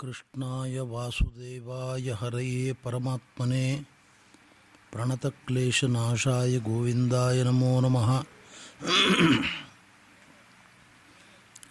[0.00, 3.82] कृष्णाय वासुदेवाय हरये परमात्मने
[4.92, 8.22] प्रणतक्लेशनाशाय गोविन्दाय नमो नमः।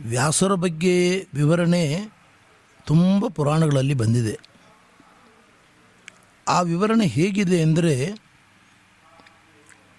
[0.00, 2.12] ವ್ಯಾಸರ ಬಗ್ಗೆ ವಿವರಣೆ
[2.86, 4.38] ತುಂಬ ಪುರಾಣಗಳಲ್ಲಿ ಬಂದಿದೆ.
[6.48, 8.14] ಆ ವಿವರಣೆ ಹೇಗಿದೆ ಅಂದರೆ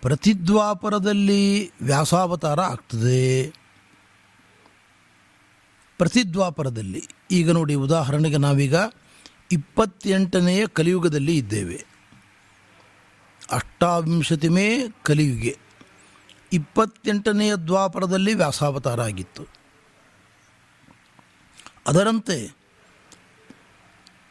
[0.01, 3.53] ಪ್ರತಿದ್ವಾಪರದಲ್ಲಿ ವ್ಯಾಸಾವತಾರ ಆಗ್ತದೆ.
[5.97, 7.03] ಪ್ರತಿದ್ವಾಪರದಲ್ಲಿ.
[7.31, 8.75] ಈಗ ನೋಡಿ ಉದಾಹರಣೆಗೆ ನಾವೀಗ
[9.51, 11.85] ಇಪ್ಪತ್ತೆಂಟನೆಯ ಕಲಿಯುಗದಲ್ಲಿ ಇದ್ದೇವೆ.
[13.51, 15.57] ಅಷ್ಟಾವಿಂಶತಿಮೇ ಕಲಿಯುಗೆ.
[16.53, 19.47] ಇಪ್ಪತ್ತೆಂಟನೆಯ ದ್ವಾಪರದಲ್ಲಿ ವ್ಯಾಸಾವತಾರ ಆಗಿತ್ತು
[21.88, 22.66] ಅದರಂತೆ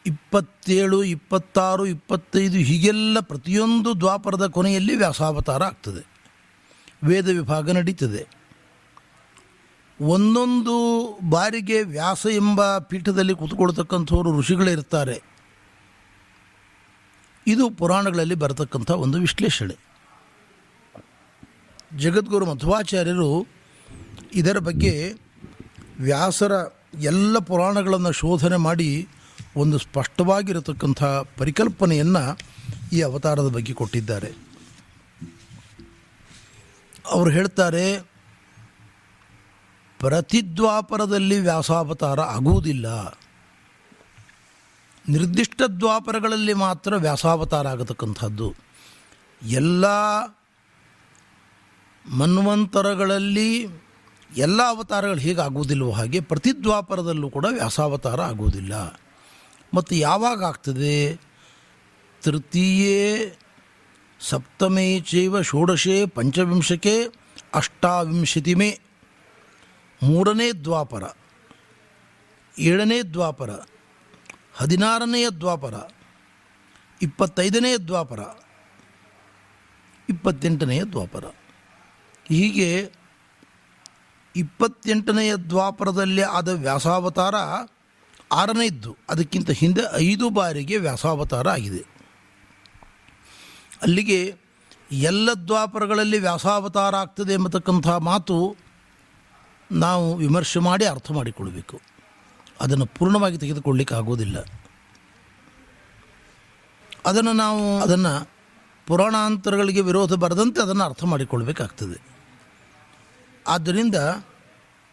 [0.05, 6.07] ಇಪ್ಪತ್ತೇಳು, ಇಪ್ಪತ್ತಾರು, ಇಪ್ಪತ್ತೈದು ಹೀಗೆಲ್ಲ ಪ್ರತಿಯೊಂದು ದ್ವಾಪರದ ಕೊನೆಯಲ್ಲಿ ವ್ಯಾಸಾವತಾರ ಆಗ್ತದೆ.
[7.03, 8.44] ವೇದ ವಿಭಾಗ ನಡೀತದೆ.
[10.01, 10.75] ಒಂದೊಂದು
[11.29, 15.23] ಬಾರಿಗೆ ವ್ಯಾಸ ಎಂಬ ಪೀಠದಲ್ಲಿ ಕೂತ್ಕೊಳ್ತಕ್ಕಂಥವರು ಋಷಿಗಳಿರ್ತಾರೆ
[17.47, 19.75] ಇದು ಪುರಾಣಗಳಲ್ಲಿ ಬರತಕ್ಕಂಥ ಒಂದು ವಿಶ್ಲೇಷಣೆ.
[21.97, 23.47] ಜಗದ್ಗುರು ಮಧ್ವಾಚಾರ್ಯರು
[24.33, 25.13] ಇದರ ಬಗ್ಗೆ
[25.99, 26.51] ವ್ಯಾಸರ
[27.01, 29.07] ಎಲ್ಲ ಪುರಾಣಗಳನ್ನು ಶೋಧನೆ ಮಾಡಿ
[29.55, 31.03] ಒಂದು ಸ್ಪಷ್ಟವಾಗಿರತಕ್ಕಂಥ
[31.37, 32.37] ಪರಿಕಲ್ಪನೆಯನ್ನು
[32.93, 34.33] ಈ ಅವತಾರದ ಬಗ್ಗೆ ಕೊಟ್ಟಿದ್ದಾರೆ.
[37.11, 38.14] ಅವರು ಹೇಳ್ತಾರೆ
[40.05, 43.05] ಪ್ರತಿದ್ವಾಪರದಲ್ಲಿ ವ್ಯಾಸಾವತಾರ ಆಗುವುದಿಲ್ಲ.
[45.09, 48.55] ನಿರ್ದಿಷ್ಟ ದ್ವಾಪರಗಳಲ್ಲಿ ಮಾತ್ರ ವ್ಯಾಸಾವತಾರ ಆಗತಕ್ಕಂಥದ್ದು.
[49.47, 49.85] ಎಲ್ಲ
[52.17, 53.67] ಮನ್ವಂತರಗಳಲ್ಲಿ
[54.37, 58.99] ಎಲ್ಲ ಅವತಾರಗಳು ಹೇಗಾಗುವುದಿಲ್ಲವೋ ಹಾಗೆ ಪ್ರತಿದ್ವಾಪರದಲ್ಲೂ ಕೂಡ ವ್ಯಾಸಾವತಾರ ಆಗುವುದಿಲ್ಲ.
[59.73, 61.15] ಮತ್ತು ಯಾವಾಗ ಆಗ್ತದೆ?
[62.21, 63.33] ತೃತೀಯೇ
[64.19, 67.03] ಸಪ್ತಮೇ ಚೈವ ಷೋಡಶೆ ಪಂಚವಿಂಶಕ್ಕೆ
[67.53, 68.79] ಅಷ್ಟಾವಿಂಶತಿಮೇ.
[70.01, 71.03] ಮೂರನೇ ದ್ವಾಪರ,
[72.55, 73.51] ಏಳನೇ ದ್ವಾಪರ
[74.55, 75.75] ಹದಿನಾರನೆಯ ದ್ವಾಪರ,
[77.01, 78.21] ಇಪ್ಪತ್ತೈದನೇ ದ್ವಾಪರ
[80.09, 81.25] ಇಪ್ಪತ್ತೆಂಟನೆಯ ದ್ವಾಪರ.
[82.29, 82.69] ಹೀಗೆ
[84.35, 87.35] ಇಪ್ಪತ್ತೆಂಟನೆಯ ದ್ವಾಪರದಲ್ಲಿ ಆದ ವ್ಯಾಸಾವತಾರ
[88.31, 91.83] ಆರನೇ ಇದ್ದು, ಅದಕ್ಕಿಂತ ಹಿಂದೆ ಐದು ಬಾರಿಗೆ ವ್ಯಾಸಾವತಾರ ಆಗಿದೆ.
[93.81, 94.19] ಅಲ್ಲಿಗೆ
[94.91, 98.37] ಎಲ್ಲ ದ್ವಾಪರಗಳಲ್ಲಿ ವ್ಯಾಸಾವತಾರ ಆಗ್ತದೆ ಎಂಬತಕ್ಕಂಥ ಮಾತು
[99.71, 101.81] ನಾವು ವಿಮರ್ಶೆ ಮಾಡಿ ಅರ್ಥ ಮಾಡಿಕೊಳ್ಬೇಕು.
[102.61, 104.45] ಅದನ್ನು ಪೂರ್ಣವಾಗಿ ತೆಗೆದುಕೊಳ್ಳಿಕ್ಕೆ ಆಗೋದಿಲ್ಲ.
[107.05, 108.29] ಅದನ್ನು ನಾವು ಅದನ್ನು
[108.87, 112.01] ಪುರಾಣಾಂತರಗಳಿಗೆ ವಿರೋಧ ಬರದಂತೆ ಅದನ್ನು ಅರ್ಥ ಮಾಡಿಕೊಳ್ಬೇಕಾಗ್ತದೆ.
[113.47, 113.95] ಆದ್ದರಿಂದ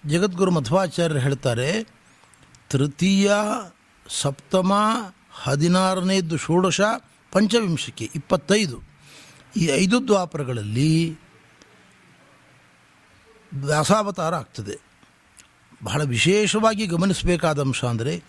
[0.07, 1.83] ಜಗದ್ಗುರು ಮಧ್ವಾಚಾರ್ಯರು ಹೇಳ್ತಾರೆ,
[2.71, 3.33] ತೃತೀಯ,
[4.09, 4.73] ಸಪ್ತಮ
[5.31, 6.81] ಹದಿನಾರನೇದು ಷೋಡಶ,
[7.33, 8.81] ಪಂಚವಿಂಶಕ್ಕೆ ಇಪ್ಪತ್ತೈದು.
[9.57, 11.19] ಈ ಐದು ದ್ವಾಪರಗಳಲ್ಲಿ
[13.55, 14.93] ವ್ಯಾಸಾವತಾರ ಆಗ್ತದೆ.
[15.85, 18.23] ಬಹಳ ವಿಶೇಷವಾಗಿ ಗಮನಿಸಬೇಕಾದ ಅಂಶ ಅಂದರೆ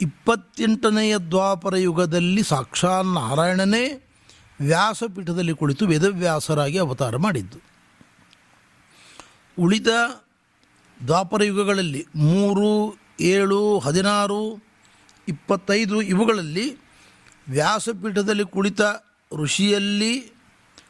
[0.00, 4.12] ಇಪ್ಪತ್ತೆಂಟನೆಯ ದ್ವಾಪರ ಯುಗದಲ್ಲಿ ಸಾಕ್ಷಾತ್ ನಾರಾಯಣನೇ
[4.60, 7.58] ವ್ಯಾಸಪೀಠದಲ್ಲಿ ಕುಳಿತು ವೇದವ್ಯಾಸರಾಗಿ ಅವತಾರ ಮಾಡಿದ್ದು.
[9.58, 9.86] ಉಳಿದ
[11.06, 14.64] ದ್ವಾಪರ ಯುಗಗಳಲ್ಲಿ ಮೂರು, ಏಳು, ಹದಿನಾರು,
[15.28, 16.78] ಇಪ್ಪತ್ತೈದು ಇವುಗಳಲ್ಲಿ
[17.48, 18.80] ವ್ಯಾಸಪೀಠದಲ್ಲಿ ಕುಳಿತ
[19.34, 20.32] ಋಷಿಯಲ್ಲಿ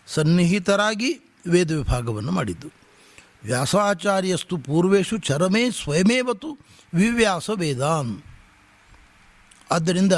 [0.07, 2.86] ಸನ್ನಿಹಿತರಾಗಿ ವೇದ ವಿಭಾಗವನ್ನು ಮಾಡಿದ್ದು.
[3.47, 6.51] ವ್ಯಾಸಾಚಾರ್ಯಸ್ತು ಪೂರ್ವೇಶು ಚರಮೇ ಸ್ವಯಮೇವತು
[6.95, 8.13] ವಿವ್ಯಾಸ ವೇದಾನ್.
[9.71, 10.15] ಆದ್ದರಿಂದ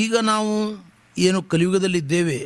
[0.00, 0.52] ಈಗ ನಾವು
[1.18, 2.38] ಏನು ಕಲಿಯುಗದಲ್ಲಿದ್ದೇವೆ,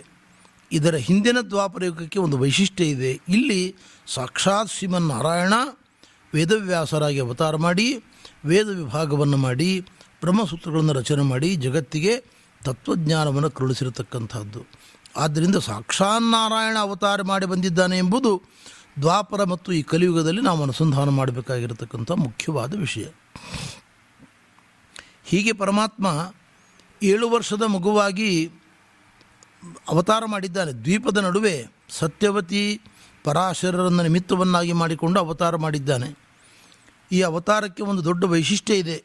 [0.72, 3.12] ಇದರ ಹಿಂದಿನ ದ್ವಾಪರಯುಗಕ್ಕೆ ಒಂದು ವೈಶಿಷ್ಟ್ಯ ಇದೆ.
[3.28, 3.60] ಇಲ್ಲಿ
[4.06, 5.54] ಸಾಕ್ಷಾತ್ ಶ್ರೀಮನ್ನಾರಾಯಣ
[6.34, 7.86] ವೇದವ್ಯಾಸರಾಗಿ ಅವತಾರ ಮಾಡಿ,
[8.44, 9.70] ವೇದ ವಿಭಾಗವನ್ನು ಮಾಡಿ,
[10.20, 12.14] ಬ್ರಹ್ಮಸೂತ್ರಗಳನ್ನು ರಚನೆ ಮಾಡಿ, ಜಗತ್ತಿಗೆ
[12.60, 14.62] ತತ್ವಜ್ಞಾನವನ್ನು ಕರುಳಿಸಿರತಕ್ಕಂಥದ್ದು
[15.16, 18.32] ಆದ್ದರಿಂದ ಸಾಕ್ಷಾನ್ನಾರಾಯಣ ಅವತಾರ ಮಾಡಿ ಬಂದಿದ್ದಾನೆ ಎಂಬುದು
[19.02, 23.04] ದ್ವಾಪರ ಮತ್ತು ಈ ಕಲಿಯುಗದಲ್ಲಿ ನಾವು ಅನುಸಂಧಾನ ಮಾಡಬೇಕಾಗಿರತಕ್ಕಂಥ ಮುಖ್ಯವಾದ ವಿಷಯ.
[25.24, 26.32] ಹೀಗೆ ಪರಮಾತ್ಮ
[27.02, 28.52] ಏಳು ವರ್ಷದ ಮಗುವಾಗಿ
[29.88, 30.72] ಅವತಾರ ಮಾಡಿದ್ದಾನೆ.
[30.72, 32.80] ದ್ವೀಪದ ನಡುವೆ ಸತ್ಯವತಿ
[33.24, 36.18] ಪರಾಶರರನ್ನು ನಿಮಿತ್ತವನ್ನಾಗಿ ಮಾಡಿಕೊಂಡು ಅವತಾರ ಮಾಡಿದ್ದಾನೆ.
[37.12, 39.04] ಈ ಅವತಾರಕ್ಕೆ ಒಂದು ದೊಡ್ಡ ವೈಶಿಷ್ಟ್ಯ ಇದೆ.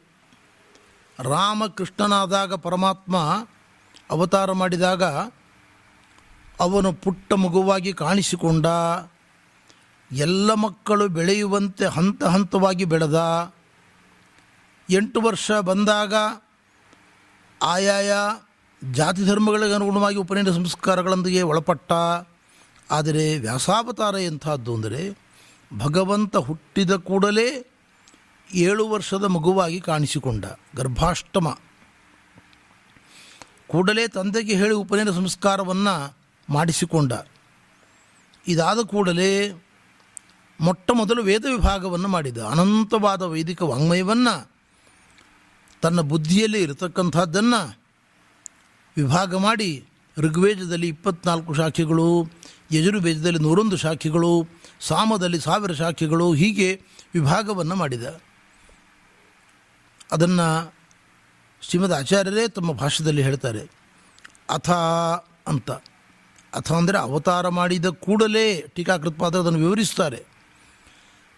[1.18, 3.16] ರಾಮಕೃಷ್ಣನಾದಾಗ ಪರಮಾತ್ಮ
[4.10, 5.02] ಅವತಾರ ಮಾಡಿದಾಗ
[6.60, 8.66] ಅವನು ಪುಟ್ಟ ಮಗುವಾಗಿ ಕಾಣಿಸಿಕೊಂಡ
[10.12, 13.52] ಎಲ್ಲ ಮಕ್ಕಳು ಬೆಳೆಯುವಂತೆ ಹಂತ ಹಂತವಾಗಿ ಬೆಳೆದ
[14.90, 16.14] ಎಂಟು ವರ್ಷ ಬಂದಾಗ
[17.62, 18.12] ಆಯಾಯ
[18.92, 21.92] ಜಾತಿ ಧರ್ಮಗಳಿಗೆ ಅನುಗುಣವಾಗಿ ಉಪನಯನ ಸಂಸ್ಕಾರಗಳೊಂದಿಗೆ ಒಳಪಟ್ಟ.
[22.90, 25.18] ಆದರೆ ವ್ಯಾಸಾವತಾರ ಎಂಥದ್ದು ಅಂದರೆ
[25.78, 27.66] ಭಗವಂತ ಹುಟ್ಟಿದ ಕೂಡಲೇ
[28.54, 30.44] ಏಳು ವರ್ಷದ ಮಗುವಾಗಿ ಕಾಣಿಸಿಕೊಂಡ
[30.76, 31.58] ಗರ್ಭಾಷ್ಟಮ.
[33.68, 36.16] ಕೂಡಲೇ ತಂದೆಗೆ ಹೇಳಿ ಉಪನಯನ ಸಂಸ್ಕಾರವನ್ನು
[36.50, 37.12] ಮಾಡಿಸಿಕೊಂಡ.
[38.46, 39.65] ಇದಾದ ಕೂಡಲೇ
[40.60, 42.38] ಮೊಟ್ಟ ಮೊದಲು ವೇದ ವಿಭಾಗವನ್ನು ಮಾಡಿದ.
[42.38, 44.50] ಅನಂತವಾದ ವೈದಿಕ ವಾಂಗ್ಮಯವನ್ನು
[45.82, 47.78] ತನ್ನ ಬುದ್ಧಿಯಲ್ಲಿ ಇರತಕ್ಕಂಥದ್ದನ್ನು
[48.96, 49.84] ವಿಭಾಗ ಮಾಡಿ
[50.18, 52.28] ಋಗ್ವೇದದಲ್ಲಿ ಇಪ್ಪತ್ನಾಲ್ಕು ಶಾಖೆಗಳು,
[52.72, 54.48] ಯಜುರ್ವೇದದಲ್ಲಿ ನೂರೊಂದು ಶಾಖೆಗಳು,
[54.80, 56.82] ಸಾಮದಲ್ಲಿ ಸಾವಿರ ಶಾಖೆಗಳು ಹೀಗೆ
[57.14, 58.20] ವಿಭಾಗವನ್ನು ಮಾಡಿದ.
[60.12, 60.74] ಅದನ್ನು
[61.62, 63.70] ಶ್ರೀಮದ್ ಆಚಾರ್ಯರೇ ತಮ್ಮ ಭಾಷೆಯಲ್ಲಿ ಹೇಳ್ತಾರೆ.
[64.50, 64.70] ಅಥ
[65.46, 65.70] ಅಂತ.
[66.54, 70.35] ಅಥ ಅಂದರೆ ಅವತಾರ ಮಾಡಿದ ಕೂಡಲೇ ಟೀಕಾಕೃತ್ಪಾದರು ಅದನ್ನು ವಿವರಿಸ್ತಾರೆ.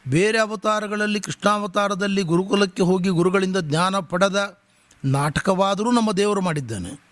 [0.08, 4.58] ಬೇರೆ ಅವತಾರಗಳಲ್ಲಿ, ಕೃಷ್ಣಾವತಾರದಲ್ಲಿ ಗುರುಕುಲಕ್ಕೆ ಹೋಗಿ ಗುರುಗಳಿಂದ ಜ್ಞಾನ ಪಡೆದ
[5.04, 7.08] ನಾಟಕವಾದರೂ ನಮ್ಮ ದೇವರು ಮಾಡಿದ್ದಾನೆ.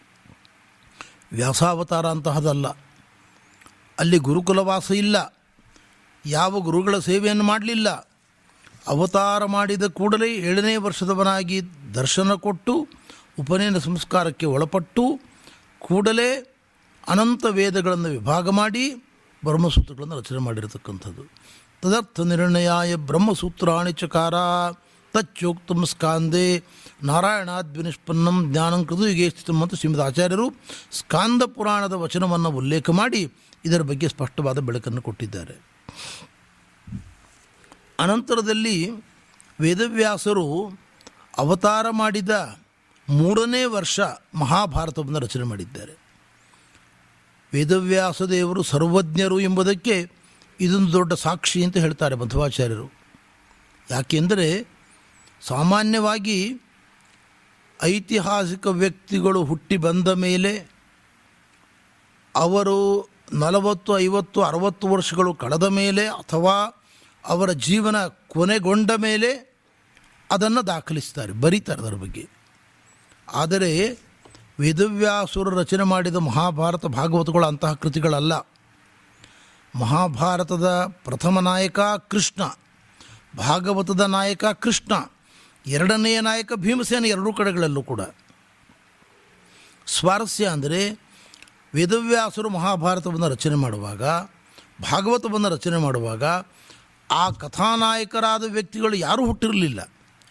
[1.33, 2.67] ವ್ಯಾಸಾವತಾರ ಅಂತಹದಲ್ಲ.
[3.99, 5.37] ಅಲ್ಲಿ ಗುರುಕುಲವಾಸ ಇಲ್ಲ.
[6.27, 7.89] ಯಾವ ಗುರುಗಳ ಸೇವೆಯನ್ನು ಮಾಡಲಿಲ್ಲ.
[8.87, 11.63] ಅವತಾರ ಮಾಡಿದ ಕೂಡಲೇ ಏಳನೇ ವರ್ಷದವನಾಗಿ
[11.95, 12.89] ದರ್ಶನ ಕೊಟ್ಟು,
[13.39, 15.21] ಉಪನಯನ ಸಂಸ್ಕಾರಕ್ಕೆ ಒಳಪಟ್ಟು,
[15.79, 16.55] ಕೂಡಲೇ
[17.09, 18.95] ಅನಂತ ವೇದಗಳನ್ನು ವಿಭಾಗ ಮಾಡಿ,
[19.45, 21.46] ಬ್ರಹ್ಮಸೂತ್ರಗಳನ್ನು ರಚನೆ ಮಾಡಿರತಕ್ಕಂಥದ್ದು.
[21.83, 24.35] ತದರ್ಥ ನಿರ್ಣಯಾಯ ಬ್ರಹ್ಮಸೂತ್ರಾಣಿ ಚಕಾರ.
[25.13, 26.65] ತಚ್ಚೋಕ್ತಂ ಸ್ಕಾಂದೆ
[27.03, 30.51] ನಾರಾಯಣಾದ್ವಿನಿಷ್ಪನ್ನಂ ಜ್ಞಾನಂ ಕೃದು ಹೀಗೆ ಸ್ಥಿತಂ ಮತ್ತು ಶ್ರೀಮದ್ ಆಚಾರ್ಯರು
[30.93, 33.33] ಸ್ಕಾಂದ ಪುರಾಣದ ವಚನವನ್ನು ಉಲ್ಲೇಖ ಮಾಡಿ
[33.65, 35.55] ಇದರ ಬಗ್ಗೆ ಸ್ಪಷ್ಟವಾದ ಬೆಳಕನ್ನು ಕೊಟ್ಟಿದ್ದಾರೆ.
[37.99, 38.91] ಅನಂತರದಲ್ಲಿ
[39.61, 40.79] ವೇದವ್ಯಾಸರು
[41.39, 42.59] ಅವತಾರ ಮಾಡಿದ
[43.09, 44.01] ಮೂರನೇ ವರ್ಷ
[44.35, 45.99] ಮಹಾಭಾರತವನ್ನು ರಚನೆ ಮಾಡಿದ್ದಾರೆ.
[47.53, 50.16] ವೇದವ್ಯಾಸ ದೇವರು ಸರ್ವಜ್ಞರು ಎಂಬುದಕ್ಕೆ
[50.61, 52.93] ಇದೊಂದು ದೊಡ್ಡ ಸಾಕ್ಷಿ ಅಂತ ಹೇಳ್ತಾರೆ ಮಧ್ವಾಚಾರ್ಯರು.
[53.91, 54.67] ಯಾಕೆಂದರೆ
[55.41, 56.61] ಸಾಮಾನ್ಯವಾಗಿ
[57.83, 60.77] ಐತಿಹಾಸಿಕ ವ್ಯಕ್ತಿಗಳು ಹುಟ್ಟಿ ಬಂದ ಮೇಲೆ
[62.37, 66.83] ಅವರು ನಲವತ್ತು, ಐವತ್ತು, ಅರವತ್ತು ವರ್ಷಗಳು ಕಳೆದ ಮೇಲೆ ಅಥವಾ
[67.25, 69.57] ಅವರ ಜೀವನ ಕೊನೆಗೊಂಡ ಮೇಲೆ
[70.31, 72.29] ಅದನ್ನು ದಾಖಲಿಸ್ತಾರೆ ಬರೀತಾರೆ ಅದರ ಬಗ್ಗೆ.
[73.35, 73.99] ಆದರೆ
[74.61, 78.33] ವೇದವ್ಯಾಸುರ ರಚನೆ ಮಾಡಿದ ಮಹಾಭಾರತ ಭಾಗವತಗಳು ಅಂತಹ ಕೃತಿಗಳಲ್ಲ.
[79.77, 80.69] ಮಹಾಭಾರತದ
[81.05, 82.43] ಪ್ರಥಮ ನಾಯಕ ಕೃಷ್ಣ,
[83.37, 84.93] ಭಾಗವತದ ನಾಯಕ ಕೃಷ್ಣ,
[85.67, 88.01] ಎರಡನೆಯ ನಾಯಕ ಭೀಮಸೇನ ಎರಡೂ ಕಡೆಗಳಲ್ಲೂ ಕೂಡ.
[89.87, 90.81] ಸ್ವಾರಸ್ಯ ಅಂದರೆ
[91.75, 94.03] ವೇದವ್ಯಾಸರು ಮಹಾಭಾರತವನ್ನು ರಚನೆ ಮಾಡುವಾಗ,
[94.93, 96.25] ಭಾಗವತವನ್ನು ರಚನೆ ಮಾಡುವಾಗ
[97.11, 99.89] ಆ ಕಥಾನಾಯಕರಾದ ವ್ಯಕ್ತಿಗಳು ಯಾರೂ ಹುಟ್ಟಿರಲಿಲ್ಲ.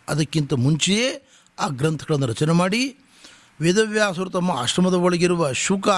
[0.09, 1.27] ಅದಕ್ಕಿಂತ ಮುಂಚೆಯೇ
[1.59, 2.97] ಆ ಗ್ರಂಥಗಳನ್ನು ರಚನೆ ಮಾಡಿ,
[3.61, 5.89] ವೇದವ್ಯಾಸರು ತಮ್ಮ ಆಶ್ರಮದ ಒಳಗಿರುವ ಶುಕ,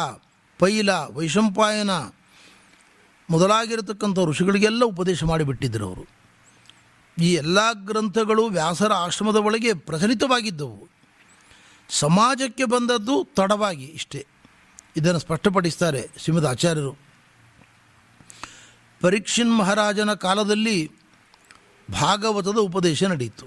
[0.59, 1.91] ಪೈಲ, ವೈಶಂಪಾಯನ
[3.29, 6.05] ಮೊದಲಾಗಿರತಕ್ಕಂಥ ಋಷಿಗಳಿಗೆಲ್ಲ ಉಪದೇಶ ಮಾಡಿಬಿಟ್ಟಿದ್ದರು ಅವರು.
[7.21, 10.87] ಈ ಎಲ್ಲ ಗ್ರಂಥಗಳು ವ್ಯಾಸರ ಆಶ್ರಮದ ಒಳಗೆ ಪ್ರಚಲಿತವಾಗಿದ್ದವು.
[11.89, 14.27] ಸಮಾಜಕ್ಕೆ ಬಂದದ್ದು ತಡವಾಗಿ ಇಷ್ಟೇ.
[14.97, 16.97] ಇದನ್ನು ಸ್ಪಷ್ಟಪಡಿಸ್ತಾರೆ ಶ್ರೀಮದ್ ಆಚಾರ್ಯರು.
[19.01, 20.91] ಪರೀಕ್ಷಿನ್ ಮಹಾರಾಜನ ಕಾಲದಲ್ಲಿ
[21.91, 23.45] ಭಾಗವತದ ಉಪದೇಶ ನಡೆಯಿತು.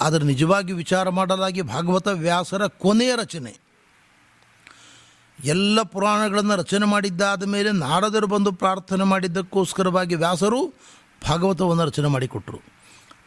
[0.00, 3.67] ಆದರೆ ನಿಜವಾಗಿ ವಿಚಾರ ಮಾಡಲಾಗಿ ಭಾಗವತ ವ್ಯಾಸರ ಕೊನೆಯ ರಚನೆ.
[5.44, 10.74] ಎಲ್ಲ ಪುರಾಣಗಳನ್ನು ರಚನೆ ಮಾಡಿದ್ದಾದ ಮೇಲೆ ನಾರದರು ಬಂದು ಪ್ರಾರ್ಥನೆ ಮಾಡಿದ್ದಕ್ಕೋಸ್ಕರವಾಗಿ ವ್ಯಾಸರು
[11.28, 12.58] ಭಾಗವತವನ್ನು ರಚನೆ ಮಾಡಿಕೊಟ್ಟರು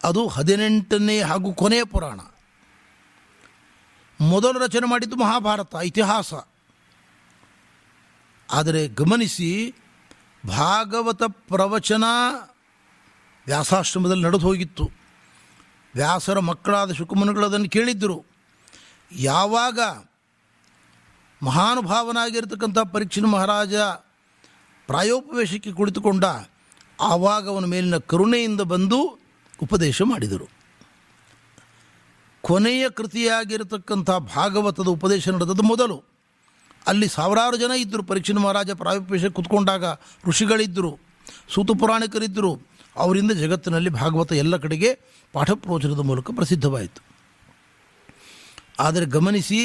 [0.03, 2.19] ಅದು ಹದಿನೆಂಟನೇ ಹಾಗೂ ಕೊನೆಯ ಪುರಾಣ.
[4.21, 6.33] ಮೊದಲು ರಚನೆ ಮಾಡಿದ್ದು ಮಹಾಭಾರತ, ಇತಿಹಾಸ.
[8.51, 9.75] ಆದರೆ ಗಮನಿಸಿ,
[10.47, 12.03] ಭಾಗವತ ಪ್ರವಚನ
[13.45, 14.89] ವ್ಯಾಸಾಶ್ರಮದಲ್ಲಿ ನಡೆದು ಹೋಗಿತ್ತು.
[15.95, 18.25] ವ್ಯಾಸರ ಮಕ್ಕಳಾದ ಶುಕುಮನಗಳು ಅದನ್ನು ಕೇಳಿದ್ದರು.
[19.11, 19.79] ಯಾವಾಗ
[21.43, 23.75] ಮಹಾನುಭಾವನಾಗಿರ್ತಕ್ಕಂಥ ಪರೀಕ್ಷಿನ ಮಹಾರಾಜ
[24.87, 26.25] ಪ್ರಾಯೋಪವೇಶಕ್ಕೆ ಕುಳಿತುಕೊಂಡ
[27.01, 29.19] ಆವಾಗ ಅವನ ಮೇಲಿನ ಕರುಣೆಯಿಂದ ಬಂದು
[29.61, 30.47] ಉಪದೇಶ ಮಾಡಿದರು.
[32.41, 36.03] ಕೊನೆಯ ಕೃತಿಯಾಗಿರತಕ್ಕಂಥ ಭಾಗವತದ ಉಪದೇಶ ನಡೆದದ್ದು ಮೊದಲು.
[36.87, 38.03] ಅಲ್ಲಿ ಸಾವಿರಾರು ಜನ ಇದ್ದರು.
[38.03, 39.85] ಪರೀಕ್ಷಿನ ಮಹಾರಾಜ ಪ್ರಾಯೋಪವೇಶ ಕುತ್ಕೊಂಡಾಗ
[40.27, 40.99] ಋಷಿಗಳಿದ್ದರು,
[41.49, 42.51] ಸೂತು ಪುರಾಣಿಕರಿದ್ದರು.
[42.95, 44.99] ಅವರಿಂದ ಜಗತ್ತಿನಲ್ಲಿ ಭಾಗವತ ಎಲ್ಲ ಕಡೆಗೆ
[45.33, 47.01] ಪಾಠ ಪ್ರವಚನದ ಮೂಲಕ ಪ್ರಸಿದ್ಧವಾಯಿತು.
[48.79, 49.59] ಆದರೆ ಗಮನಿಸಿ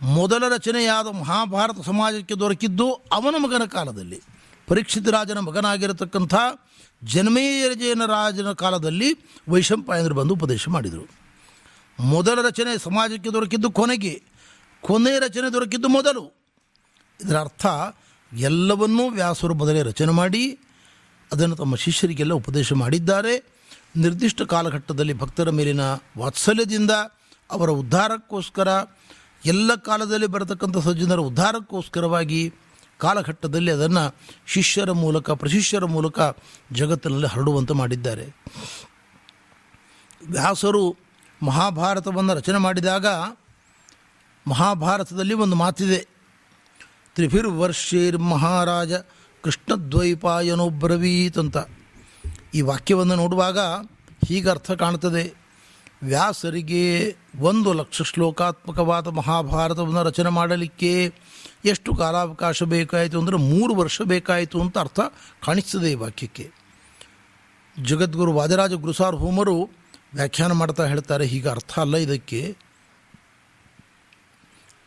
[0.00, 4.20] ಮೊದಲ ರಚನೆಯಾದ ಮಹಾಭಾರತ ಸಮಾಜಕ್ಕೆ ದೊರಕಿದ್ದು ಅವನ ಮಗನ ಕಾಲದಲ್ಲಿ.
[4.66, 6.34] ಪರೀಕ್ಷಿತ ರಾಜನ ಮಗನಾಗಿರತಕ್ಕಂಥ
[7.04, 9.08] ಜನ್ಮೇಯರಜಯನ ರಾಜನ ಕಾಲದಲ್ಲಿ
[9.48, 11.08] ವೈಶಂಪಾಯನರು ಬಂದು ಉಪದೇಶ ಮಾಡಿದರು.
[12.00, 14.22] ಮೊದಲ ರಚನೆ ಸಮಾಜಕ್ಕೆ ದೊರಕಿದ್ದು ಕೊನೆಗೆ
[14.80, 16.22] ಕೊನೆಯ ರಚನೆ ದೊರಕಿದ್ದು ಮೊದಲು.
[17.24, 17.66] ಇದರ ಅರ್ಥ
[18.32, 20.58] ಎಲ್ಲವನ್ನೂ ವ್ಯಾಸರು ಮೊದಲೇ ರಚನೆ ಮಾಡಿ,
[21.32, 23.58] ಅದನ್ನು ತಮ್ಮ ಶಿಷ್ಯರಿಗೆಲ್ಲ ಉಪದೇಶ ಮಾಡಿದ್ದಾರೆ.
[23.96, 25.80] ನಿರ್ದಿಷ್ಟ ಕಾಲಘಟ್ಟದಲ್ಲಿ ಭಕ್ತರ ಮೇಲಿನ
[26.18, 26.90] ವಾತ್ಸಲ್ಯದಿಂದ
[27.50, 28.68] ಅವರ ಉದ್ಧಾರಕ್ಕೋಸ್ಕರ
[29.46, 32.54] ಎಲ್ಲ ಕಾಲದಲ್ಲಿ ಬರತಕ್ಕಂಥ ಸಜ್ಜನರ ಉದ್ಧಾರಕ್ಕೋಸ್ಕರವಾಗಿ
[32.98, 34.16] ಕಾಲಘಟ್ಟದಲ್ಲಿ ಅದನ್ನು
[34.46, 36.18] ಶಿಷ್ಯರ ಮೂಲಕ, ಪ್ರಶಿಷ್ಯರ ಮೂಲಕ
[36.72, 38.24] ಜಗತ್ತಿನಲ್ಲಿ ಹರಡುವಂತೆ ಮಾಡಿದ್ದಾರೆ.
[40.30, 40.96] ವ್ಯಾಸರು
[41.42, 43.06] ಮಹಾಭಾರತವನ್ನು ರಚನೆ ಮಾಡಿದಾಗ
[44.48, 46.08] ಮಹಾಭಾರತದಲ್ಲಿ ಒಂದು ಮಾತಿದೆ.
[47.14, 48.92] ತ್ರಿಭಿರ್ವರ್ಷೇರ್ ಮಹಾರಾಜ
[49.42, 51.56] ಕೃಷ್ಣದ್ವೈಪಾಯನೋಬ್ರವೀತ್ ಅಂತ.
[52.54, 53.58] ಈ ವಾಕ್ಯವನ್ನು ನೋಡುವಾಗ
[54.28, 55.47] ಹೀಗೆ ಅರ್ಥ ಕಾಣ್ತದೆ
[56.02, 61.14] ವ್ಯಾಸರಿಗೆ ಒಂದು ಲಕ್ಷ ಶ್ಲೋಕಾತ್ಮಕವಾದ ಮಹಾಭಾರತವನ್ನು ರಚನೆ ಮಾಡಲಿಕ್ಕೆ
[61.64, 65.00] ಎಷ್ಟು ಕಾಲಾವಕಾಶ ಬೇಕಾಯಿತು ಅಂದರೆ ಮೂರು ವರ್ಷ ಬೇಕಾಯಿತು ಅಂತ ಅರ್ಥ
[65.44, 66.50] ಕಾಣಿಸ್ತದೆ ಈ ವಾಕ್ಯಕ್ಕೆ.
[67.82, 68.72] ಜಗದ್ಗುರು ವಾದರಾಜ
[69.14, 69.78] ಹೋಮರು
[70.14, 72.56] ವ್ಯಾಖ್ಯಾನ ಮಾಡ್ತಾ ಹೇಳ್ತಾರೆ, ಹೀಗೆ ಅರ್ಥ ಅಲ್ಲ ಇದಕ್ಕೆ.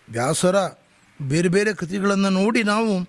[0.10, 0.56] ವ್ಯಾಸರ
[1.22, 3.00] ಬೇರೆ ಬೇರೆ ಕೃತಿಗಳನ್ನು ನೋಡಿ ನಾವು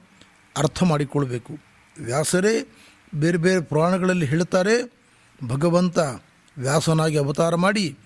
[0.56, 1.58] ಅರ್ಥ ಮಾಡಿಕೊಳ್ಬೇಕು.
[2.00, 2.68] ವ್ಯಾಸರೇ
[3.14, 4.92] ಬೇರೆ ಬೇರೆ ಪುರಾಣಗಳಲ್ಲಿ ಹೇಳ್ತಾರೆ,
[5.48, 5.98] ಭಗವಂತ
[6.58, 7.98] ವ್ಯಾಸನಾಗಿ ಅವತಾರ ಮಾಡಿ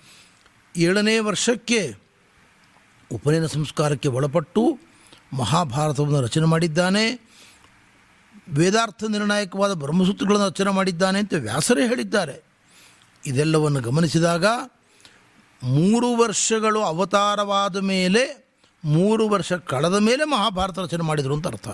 [0.77, 1.95] ಏಳನೇ ವರ್ಷಕ್ಕೆ
[3.11, 4.79] ಉಪನಯನ ಸಂಸ್ಕಾರಕ್ಕೆ ಒಳಪಟ್ಟು
[5.33, 7.27] ಮಹಾಭಾರತವನ್ನು ರಚನೆ ಮಾಡಿದ್ದಾನೆ.
[8.49, 12.43] ವೇದಾರ್ಥ ನಿರ್ಣಾಯಕವಾದ ಬ್ರಹ್ಮಸೂತ್ರಗಳನ್ನು ರಚನೆ ಮಾಡಿದ್ದಾನೆ ಅಂತ ವ್ಯಾಸರೇ ಹೇಳಿದ್ದಾರೆ.
[13.25, 14.45] ಇದೆಲ್ಲವನ್ನು ಗಮನಿಸಿದಾಗ
[15.63, 18.47] ಮೂರು ವರ್ಷಗಳು ಅವತಾರವಾದ ಮೇಲೆ,
[18.85, 21.67] ಮೂರು ವರ್ಷ ಕಳೆದ ಮೇಲೆ ಮಹಾಭಾರತ ರಚನೆ ಮಾಡಿದರು ಅಂತ ಅರ್ಥ.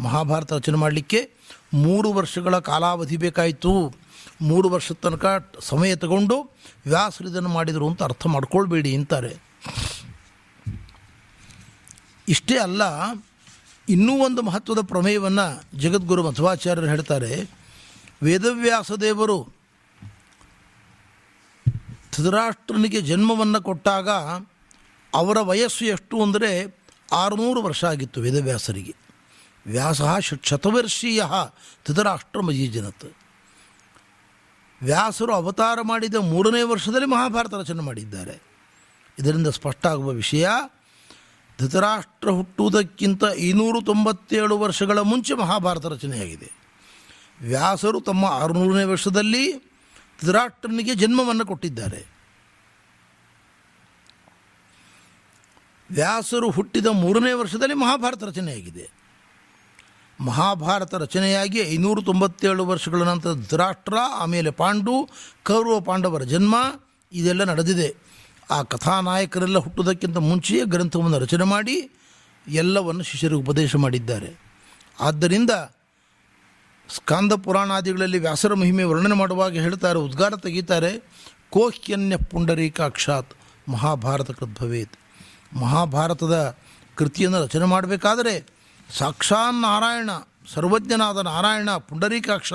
[0.00, 1.30] ಮಹಾಭಾರತ ರಚನೆ ಮಾಡಲಿಕ್ಕೆ
[1.74, 4.05] ಮೂರು ವರ್ಷಗಳ ಕಾಲಾವಧಿ ಬೇಕಾಯಿತು.
[4.40, 5.26] ಮೂರು ವರ್ಷದ ತನಕ
[5.60, 6.36] ಸಮಯ ತಗೊಂಡು
[6.86, 9.32] ವ್ಯಾಸರು ಇದನ್ನು ಮಾಡಿದರು ಅಂತ ಅರ್ಥ ಮಾಡ್ಕೊಳ್ಬೇಡಿ ಅಂತಾರೆ.
[12.28, 12.82] ಇಷ್ಟೇ ಅಲ್ಲ,
[13.88, 17.32] ಇನ್ನೂ ಒಂದು ಮಹತ್ವದ ಪ್ರಮೇಯವನ್ನು ಜಗದ್ಗುರು ಮಧ್ವಾಚಾರ್ಯರು ಹೇಳ್ತಾರೆ.
[18.22, 19.38] ವೇದವ್ಯಾಸ ದೇವರು
[22.12, 24.08] ಧೃತರಾಷ್ಟ್ರನಿಗೆ ಜನ್ಮವನ್ನು ಕೊಟ್ಟಾಗ
[25.12, 26.50] ಅವರ ವಯಸ್ಸು ಎಷ್ಟು ಅಂದರೆ
[27.12, 28.94] ಆರುನೂರು ವರ್ಷ ಆಗಿತ್ತು ವೇದವ್ಯಾಸರಿಗೆ.
[29.66, 30.02] ವ್ಯಾಸ
[30.42, 31.22] ಶತವರ್ಷೀಯ
[31.86, 33.08] ಧೃತರಾಷ್ಟ್ರ ಮಜೀಜನತ್
[34.82, 38.42] ವ್ಯಾಸರು ಅವತಾರ ಮಾಡಿದ ಮೂರನೇ ವರ್ಷದಲ್ಲಿ ಮಹಾಭಾರತ ರಚನೆ ಮಾಡಿದ್ದಾರೆ.
[39.18, 40.48] ಇದರಿಂದ ಸ್ಪಷ್ಟ ಆಗುವ ವಿಷಯ,
[41.58, 46.52] ಧೃತರಾಷ್ಟ್ರ ಹುಟ್ಟುವುದಕ್ಕಿಂತ ಐನೂರು ತೊಂಬತ್ತೇಳು ವರ್ಷಗಳ ಮುಂಚೆ ಮಹಾಭಾರತ ರಚನೆಯಾಗಿದೆ.
[47.40, 49.58] ವ್ಯಾಸರು ತಮ್ಮ ಆರುನೂರನೇ ವರ್ಷದಲ್ಲಿ
[50.22, 52.16] ಧೃತರಾಷ್ಟ್ರನಿಗೆ ಜನ್ಮವನ್ನು ಕೊಟ್ಟಿದ್ದಾರೆ.
[55.90, 59.05] ವ್ಯಾಸರು ಹುಟ್ಟಿದ ಮೂರನೇ ವರ್ಷದಲ್ಲಿ ಮಹಾಭಾರತ ರಚನೆಯಾಗಿದೆ.
[60.20, 65.08] ಮಹಾಭಾರತ ರಚನೆಯಾಗಿ ಐನೂರು ತೊಂಬತ್ತೇಳು ವರ್ಷಗಳ ನಂತರ ಧೃರಾಷ್ಟ್ರ ಆಮೇಲೆ ಪಾಂಡು,
[65.44, 66.54] ಕೌರವ ಪಾಂಡವರ ಜನ್ಮ,
[67.12, 67.94] ಇದೆಲ್ಲ ನಡೆದಿದೆ.
[68.50, 71.90] ಆ ಕಥಾನಾಯಕರೆಲ್ಲ ಹುಟ್ಟುವುದಕ್ಕಿಂತ ಮುಂಚೆಯೇ ಗ್ರಂಥವನ್ನು ರಚನೆ ಮಾಡಿ
[72.48, 74.40] ಎಲ್ಲವನ್ನು ಶಿಷ್ಯರಿಗೆ ಉಪದೇಶ ಮಾಡಿದ್ದಾರೆ.
[75.00, 75.50] ಆದ್ದರಿಂದ
[76.88, 80.98] ಸ್ಕಾಂದ ಪುರಾಣಾದಿಗಳಲ್ಲಿ ವ್ಯಾಸರ ಮಹಿಮೆ ವರ್ಣನೆ ಮಾಡುವಾಗ ಹೇಳ್ತಾರೆ, ಉದ್ಗಾರ ತೆಗೀತಾರೆ,
[81.50, 83.34] ಕೋಹ್ಯನ್ಯ ಪುಂಡರೀಕಾಕ್ಷಾತ್,
[83.68, 84.92] ಮಹಾಭಾರತ ಕೃದ್ಭವೇತ್.
[85.56, 86.56] ಮಹಾಭಾರತದ
[86.94, 88.55] ಕೃತಿಯನ್ನು ರಚನೆ ಮಾಡಬೇಕಾದರೆ
[88.90, 90.10] ಸಾಕ್ಷಾತ್ ನಾರಾಯಣ,
[90.54, 92.52] ಸರ್ವಜ್ಞನಾದ ನಾರಾಯಣ, ಪುಂಡರೀಕಾಕ್ಷ,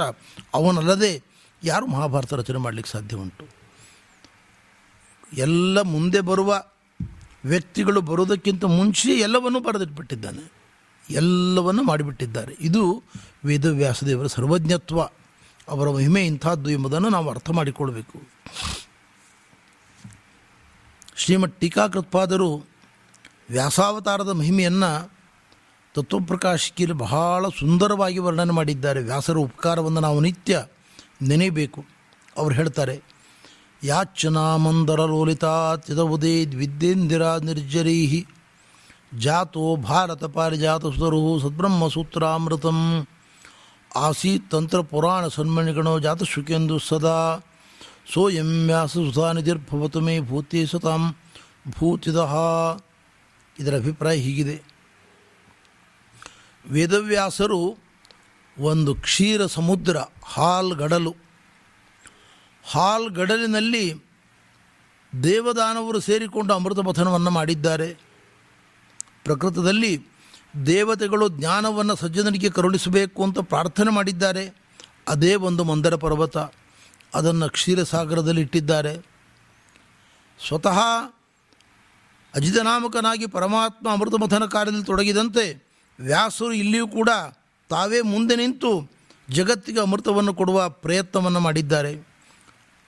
[0.53, 1.23] ಅವನಲ್ಲದೆ
[1.63, 3.47] ಯಾರು ಮಹಾಭಾರತ ರಚನೆ ಮಾಡಲಿಕ್ಕೆ ಸಾಧ್ಯ ಉಂಟು?
[5.33, 6.63] ಎಲ್ಲ ಮುಂದೆ ಬರುವ
[7.45, 10.51] ವ್ಯಕ್ತಿಗಳು ಬರುವುದಕ್ಕಿಂತ ಮುಂಚೆ ಎಲ್ಲವನ್ನೂ ಬರೆದಿಟ್ಬಿಟ್ಟಿದ್ದಾನೆ.
[11.09, 12.55] ಎಲ್ಲವನ್ನು ಮಾಡಿಬಿಟ್ಟಿದ್ದಾರೆ.
[12.59, 13.03] ಇದು
[13.45, 15.01] ವೇದವ್ಯಾಸದೇವರ ಸರ್ವಜ್ಞತ್ವ,
[15.67, 18.21] ಅವರ ಮಹಿಮೆ ಇಂಥದ್ದು ಎಂಬುದನ್ನು ನಾವು ಅರ್ಥ ಮಾಡಿಕೊಳ್ಬೇಕು.
[21.15, 22.65] ಶ್ರೀಮಠ್ ಟೀಕಾಕೃತ್ಪಾದರು
[23.50, 25.20] ವ್ಯಾಸಾವತಾರದ ಮಹಿಮೆಯನ್ನು
[25.93, 29.03] ತತ್ವಪ್ರಕಾಶಿಕೆಯಲ್ಲಿ ಬಹಳ ಸುಂದರವಾಗಿ ವರ್ಣನೆ ಮಾಡಿದ್ದಾರೆ.
[29.03, 30.65] ವ್ಯಾಸರ ಉಪಕಾರವನ್ನು ನಾವು ನಿತ್ಯ
[31.21, 31.86] ನೆನೆಯಬೇಕು.
[32.38, 33.01] ಅವರು ಹೇಳ್ತಾರೆ
[33.83, 38.25] ಯಾಚನಾಮಂದರ ಮಂದರ ಉದೇದ್ ವಿದ್ಯೇಂದಿರ ನಿರ್ಜರೀಹಿ
[39.19, 43.07] ಜಾತೋ ಭಾರತ ಪಾರಿಜಾತ ಸುಧರು ಸದ್ಬ್ರಹ್ಮ ಸೂತ್ರಾಮೃತಂ
[43.95, 47.17] ಆಸೀತ್ ತಂತ್ರ ಪುರಾಣ ಸನ್ಮಣಿಗಣೋ ಜಾತ ಶುಕೆಂದು ಸದಾ
[48.13, 51.15] ಸೋಯಂ ವ್ಯಾಸ ಸುಧಾನಿಧಿರ್ಭವತು ಮೇ ಭೂತಿ ಸತಾಂ
[51.79, 52.36] ಭೂತಿದಹ
[53.60, 54.70] ಇದರ ಅಭಿಪ್ರಾಯ ಹೀಗಿದೆ.
[56.69, 57.77] ವೇದವ್ಯಾಸರು
[58.59, 61.15] ಒಂದು ಕ್ಷೀರ ಸಮುದ್ರ ಹಾಲ್ ಗಡಲು
[62.63, 63.95] ಹಾಲ್ ಗಡಲಿನಲ್ಲಿ
[65.23, 67.93] ದೇವದಾನವರು ಸೇರಿಕೊಂಡು ಅಮೃತ ಪಥನವನ್ನು ಮಾಡಿದ್ದಾರೆ.
[69.23, 70.07] ಪ್ರಕೃತದಲ್ಲಿ
[70.65, 74.63] ದೇವತೆಗಳು ಜ್ಞಾನವನ್ನು ಸಜ್ಜನರಿಗೆ ಕರುಣಿಸಬೇಕು ಅಂತ ಪ್ರಾರ್ಥನೆ ಮಾಡಿದ್ದಾರೆ.
[75.07, 76.37] ಅದೇ ಒಂದು ಮಂದರ ಪರ್ವತ,
[77.15, 79.05] ಅದನ್ನು ಕ್ಷೀರಸಾಗರದಲ್ಲಿ ಇಟ್ಟಿದ್ದಾರೆ.
[80.47, 80.79] ಸ್ವತಃ
[82.35, 85.70] ಅಜಿತನಾಮಕನಾಗಿ ಪರಮಾತ್ಮ ಅಮೃತಮಥನ ಕಾರ್ಯದಲ್ಲಿ ತೊಡಗಿದಂತೆ
[86.01, 87.10] ವ್ಯಾಸರು ಇಲ್ಲಿಯೂ ಕೂಡ
[87.70, 88.91] ತಾವೇ ಮುಂದೆ ನಿಂತು
[89.29, 92.08] ಜಗತ್ತಿಗೆ ಅಮೃತವನ್ನು ಕೊಡುವ ಪ್ರಯತ್ನವನ್ನು ಮಾಡಿದ್ದಾರೆ.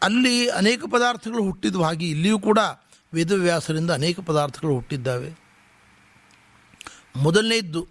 [0.02, 2.60] ಅಲ್ಲಿ ಅನೇಕ ಪದಾರ್ಥಗಳು ಹುಟ್ಟಿದ್ದು ಹಾಗೆ ಇಲ್ಲಿಯೂ ಕೂಡ
[3.14, 5.34] ವೇದವ್ಯಾಸರಿಂದ ಅನೇಕ ಪದಾರ್ಥಗಳು ಹುಟ್ಟಿದ್ದಾವೆ.
[7.16, 7.88] ಮೊದಲನೇದ್ದು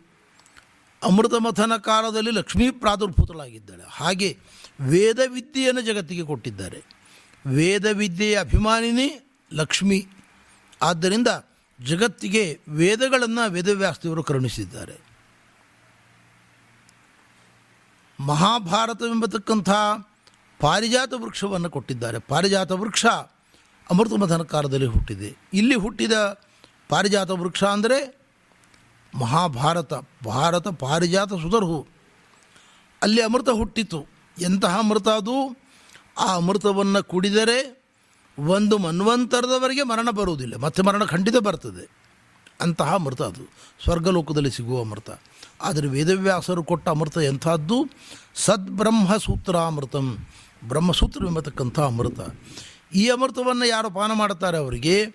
[1.03, 3.83] ಅಮೃತಮಥನ ಕಾಲದಲ್ಲಿ ಲಕ್ಷ್ಮೀ ಪ್ರಾದುರ್ಭೂತಳಾಗಿದ್ದಾಳೆ.
[3.91, 4.39] ಹಾಗೆ
[4.81, 6.83] ವೇದವಿದ್ಯೆಯನ್ನು ಜಗತ್ತಿಗೆ ಕೊಟ್ಟಿದ್ದಾರೆ.
[7.47, 10.07] ವೇದವಿದ್ಯೆಯ ಅಭಿಮಾನಿನಿ ಲಕ್ಷ್ಮಿ.
[10.83, 11.29] ಆದ್ದರಿಂದ
[11.85, 15.12] ಜಗತ್ತಿಗೆ ವೇದಗಳನ್ನು ವೇದವ್ಯಾಸದೇವರು ಕರುಣಿಸಿದ್ದಾರೆ.
[18.21, 19.71] ಮಹಾಭಾರತವೆಂಬತಕ್ಕಂಥ
[20.61, 22.19] ಪಾರಿಜಾತ ವೃಕ್ಷವನ್ನು ಕೊಟ್ಟಿದ್ದಾರೆ.
[22.19, 23.07] ಪಾರಿಜಾತ ವೃಕ್ಷ
[23.91, 25.37] ಅಮೃತಮಥನ ಕಾಲದಲ್ಲಿ ಹುಟ್ಟಿದೆ.
[25.55, 26.13] ಇಲ್ಲಿ ಹುಟ್ಟಿದ
[26.89, 28.23] ಪಾರಿಜಾತ ವೃಕ್ಷ ಅಂದರೆ
[29.15, 29.93] ಮಹಾಭಾರತ,
[30.25, 31.87] ಭಾರತ ಪಾರಿಜಾತ ಸುಧರ್ಹು.
[33.03, 34.07] ಅಲ್ಲಿ ಅಮೃತ ಹುಟ್ಟಿತು.
[34.41, 35.57] ಎಂತಹ ಅಮೃತ ಅದು?
[36.19, 37.83] ಆ ಅಮೃತವನ್ನು ಕುಡಿದರೆ
[38.39, 40.57] ಒಂದು ಮನ್ವಂತರದವರೆಗೆ ಮರಣ ಬರುವುದಿಲ್ಲ.
[40.57, 41.91] ಮತ್ತೆ ಮರಣ ಖಂಡಿತ ಬರ್ತದೆ.
[42.61, 43.53] ಅಂತಹ ಅಮೃತ ಅದು.
[43.85, 45.11] ಸ್ವರ್ಗಲೋಕದಲ್ಲಿ ಸಿಗುವ ಅಮೃತ.
[45.63, 47.91] ಆದರೆ ವೇದವ್ಯಾಸರು ಕೊಟ್ಟ ಅಮೃತ ಎಂಥದ್ದು?
[48.35, 50.19] ಸದ್ಬ್ರಹ್ಮ ಸೂತ್ರಾಮೃತಂ
[50.69, 52.21] ಬ್ರಹ್ಮಸೂತ್ರವೆಂಬತಕ್ಕಂಥ ಅಮೃತ.
[52.95, 55.07] ಈ ಅಮೃತವನ್ನು ಯಾರು ಪಾನ ಮಾಡುತ್ತಾರೆ ಅವರಿಗೆ?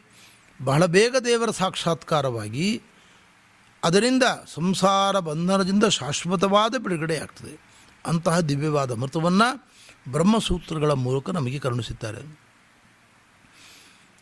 [0.64, 2.82] ಬಹಳ ಬೇಗ ದೇವರ ಸಾಕ್ಷಾತ್ಕಾರವಾಗಿ
[3.84, 4.24] ಅದರಿಂದ
[4.54, 7.62] ಸಂಸಾರ ಬಂಧನದಿಂದ ಶಾಶ್ವತವಾದ ಬಿಡುಗಡೆ ಆಗ್ತದೆ.
[8.06, 9.68] ಅಂತಹ ದಿವ್ಯವಾದ ಅಮೃತವನ್ನು
[10.12, 12.40] ಬ್ರಹ್ಮಸೂತ್ರಗಳ ಮೂಲಕ ನಮಗೆ ಕರುಣಿಸುತ್ತಾರೆ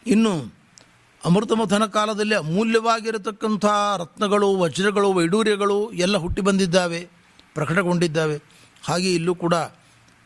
[0.07, 0.64] ಇನ್ನು
[1.25, 3.65] ಅಮೃತಮಥನ ಕಾಲದಲ್ಲಿ ಅಮೂಲ್ಯವಾಗಿರತಕ್ಕಂಥ
[3.97, 7.09] ರತ್ನಗಳು, ವಜ್ರಗಳು, ವೈಡೂರ್ಯಗಳು ಎಲ್ಲ ಹುಟ್ಟಿ ಬಂದಿದ್ದಾವೆ,
[7.53, 8.41] ಪ್ರಕಟಗೊಂಡಿದ್ದಾವೆ.
[8.83, 9.53] ಹಾಗೆ ಇಲ್ಲೂ ಕೂಡ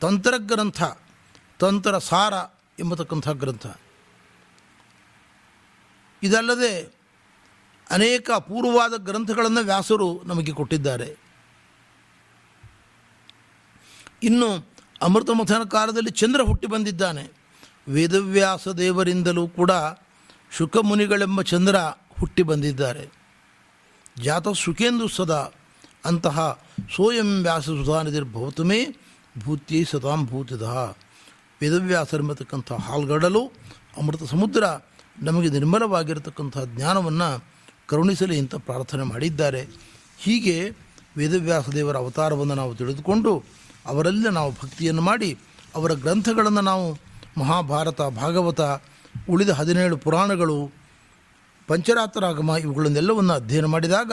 [0.01, 0.83] ತಂತ್ರಗ್ರಂಥ
[1.59, 2.33] ತಂತ್ರ ಸಾರ
[2.79, 3.67] ಎಂಬತಕ್ಕಂಥ ಗ್ರಂಥ.
[6.23, 6.93] ಇದಲ್ಲದೆ
[7.89, 11.17] ಅನೇಕ ಅಪೂರ್ವವಾದ ಗ್ರಂಥಗಳನ್ನು ವ್ಯಾಸರು ನಮಗೆ ಕೊಟ್ಟಿದ್ದಾರೆ.
[14.23, 14.69] ಇನ್ನು
[15.01, 17.31] ಅಮೃತಮಥನ ಕಾಲದಲ್ಲಿ ಚಂದ್ರ ಹುಟ್ಟಿ ಬಂದಿದ್ದಾನೆ.
[17.87, 19.71] ವೇದವ್ಯಾಸ ದೇವರಿಂದಲೂ ಕೂಡ
[20.51, 21.75] ಶುಕಮುನಿಗಳೆಂಬ ಚಂದ್ರ
[22.19, 23.05] ಹುಟ್ಟಿ ಬಂದಿದ್ದಾರೆ.
[24.23, 25.41] ಜಾತ ಸುಖೇಂದು ಸದಾ,
[26.05, 26.37] ಅಂತಹ
[26.95, 28.79] ಸೋಯಂ ವ್ಯಾಸ ಸುಧಾನಿಧಿರ್ಭವತುಮೇ
[29.45, 30.63] ಭೂತ್ಯೈ ಸತಾಂ ಭೂತಿದ.
[31.61, 33.43] ವೇದವ್ಯಾಸರೆಂಬತಕ್ಕಂಥ ಹಾಲ್ಗಡಲು,
[33.97, 34.63] ಅಮೃತ ಸಮುದ್ರ
[35.21, 37.29] ನಮಗೆ ನಿರ್ಮಲವಾಗಿರತಕ್ಕಂಥ ಜ್ಞಾನವನ್ನು
[37.87, 39.61] ಕರುಣಿಸಲಿ ಅಂತ ಪ್ರಾರ್ಥನೆ ಮಾಡಿದ್ದಾರೆ.
[40.17, 40.57] ಹೀಗೆ
[41.17, 43.31] ವೇದವ್ಯಾಸ ದೇವರ ಅವತಾರವನ್ನು ನಾವು ತಿಳಿದುಕೊಂಡು
[43.85, 45.29] ಅವರಲ್ಲಿ ನಾವು ಭಕ್ತಿಯನ್ನು ಮಾಡಿ
[45.75, 46.85] ಅವರ ಗ್ರಂಥಗಳನ್ನು ನಾವು
[47.37, 48.61] ಮಹಾಭಾರತ, ಭಾಗವತ
[49.29, 50.71] ಉಳಿದ ಹದಿನೇಳು ಪುರಾಣಗಳು
[51.67, 54.11] ಪಂಚರಾತ್ರಾಗಮ ಇವುಗಳನ್ನೆಲ್ಲವನ್ನು ಅಧ್ಯಯನ ಮಾಡಿದಾಗ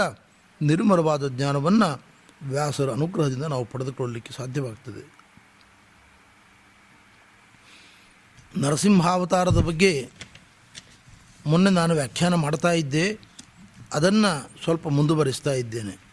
[0.62, 2.02] ನಿರ್ಮಲವಾದ ಜ್ಞಾನವನ್ನು
[2.42, 5.16] ವ್ಯಾಸರ ಅನುಗ್ರಹದಿಂದ ನಾವು ಪಡೆದುಕೊಳ್ಳಲಿಕ್ಕೆ ಸಾಧ್ಯವಾಗ್ತದೆ.
[8.60, 10.10] ನರಸಿಂಹಾವತಾರದ ಬಗ್ಗೆ
[11.46, 13.18] ಮೊನ್ನೆ ನಾನು ವ್ಯಾಖ್ಯಾನ ಮಾಡ್ತಾ ಇದ್ದೆ.
[13.92, 16.06] ಅದನ್ನು ಸ್ವಲ್ಪ ಮುಂದುವರಿಸ್ತಾ ಇದ್ದೇನೆ.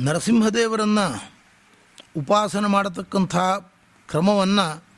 [0.00, 1.32] ನರಸಿಂಹದೇವರನ್ನು
[2.16, 3.36] ಉಪಾಸನೆ ಮಾಡತಕ್ಕಂಥ
[4.08, 4.89] ಕ್ರಮವನ್ನು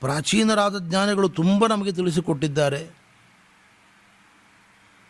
[0.00, 2.82] ಪ್ರಾಚೀನರಾದ ಜ್ಞಾನಿಗಳು ತುಂಬ ನಮಗೆ ತಿಳಿಸಿಕೊಟ್ಟಿದ್ದಾರೆ.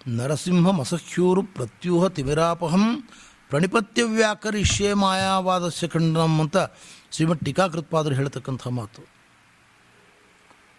[0.09, 2.85] ನರಸಿಂಹ ಮಸಹ್ಯೂರು ಪ್ರತ್ಯೂಹ ತಿಮಿರಾಪಹಂ
[3.48, 6.57] ಪ್ರಣಿಪತ್ಯ ವ್ಯಾಕರಿಷ್ಯೆ ಮಾಯಾವಾದಸ್ಯ ಖಂಡನಂ ಅಂತ
[7.12, 9.03] ಶ್ರೀಮಠ್ ಟೀಕಾಕೃತ್ಪಾದರು ಹೇಳ್ತಕ್ಕಂಥ ಮಾತು.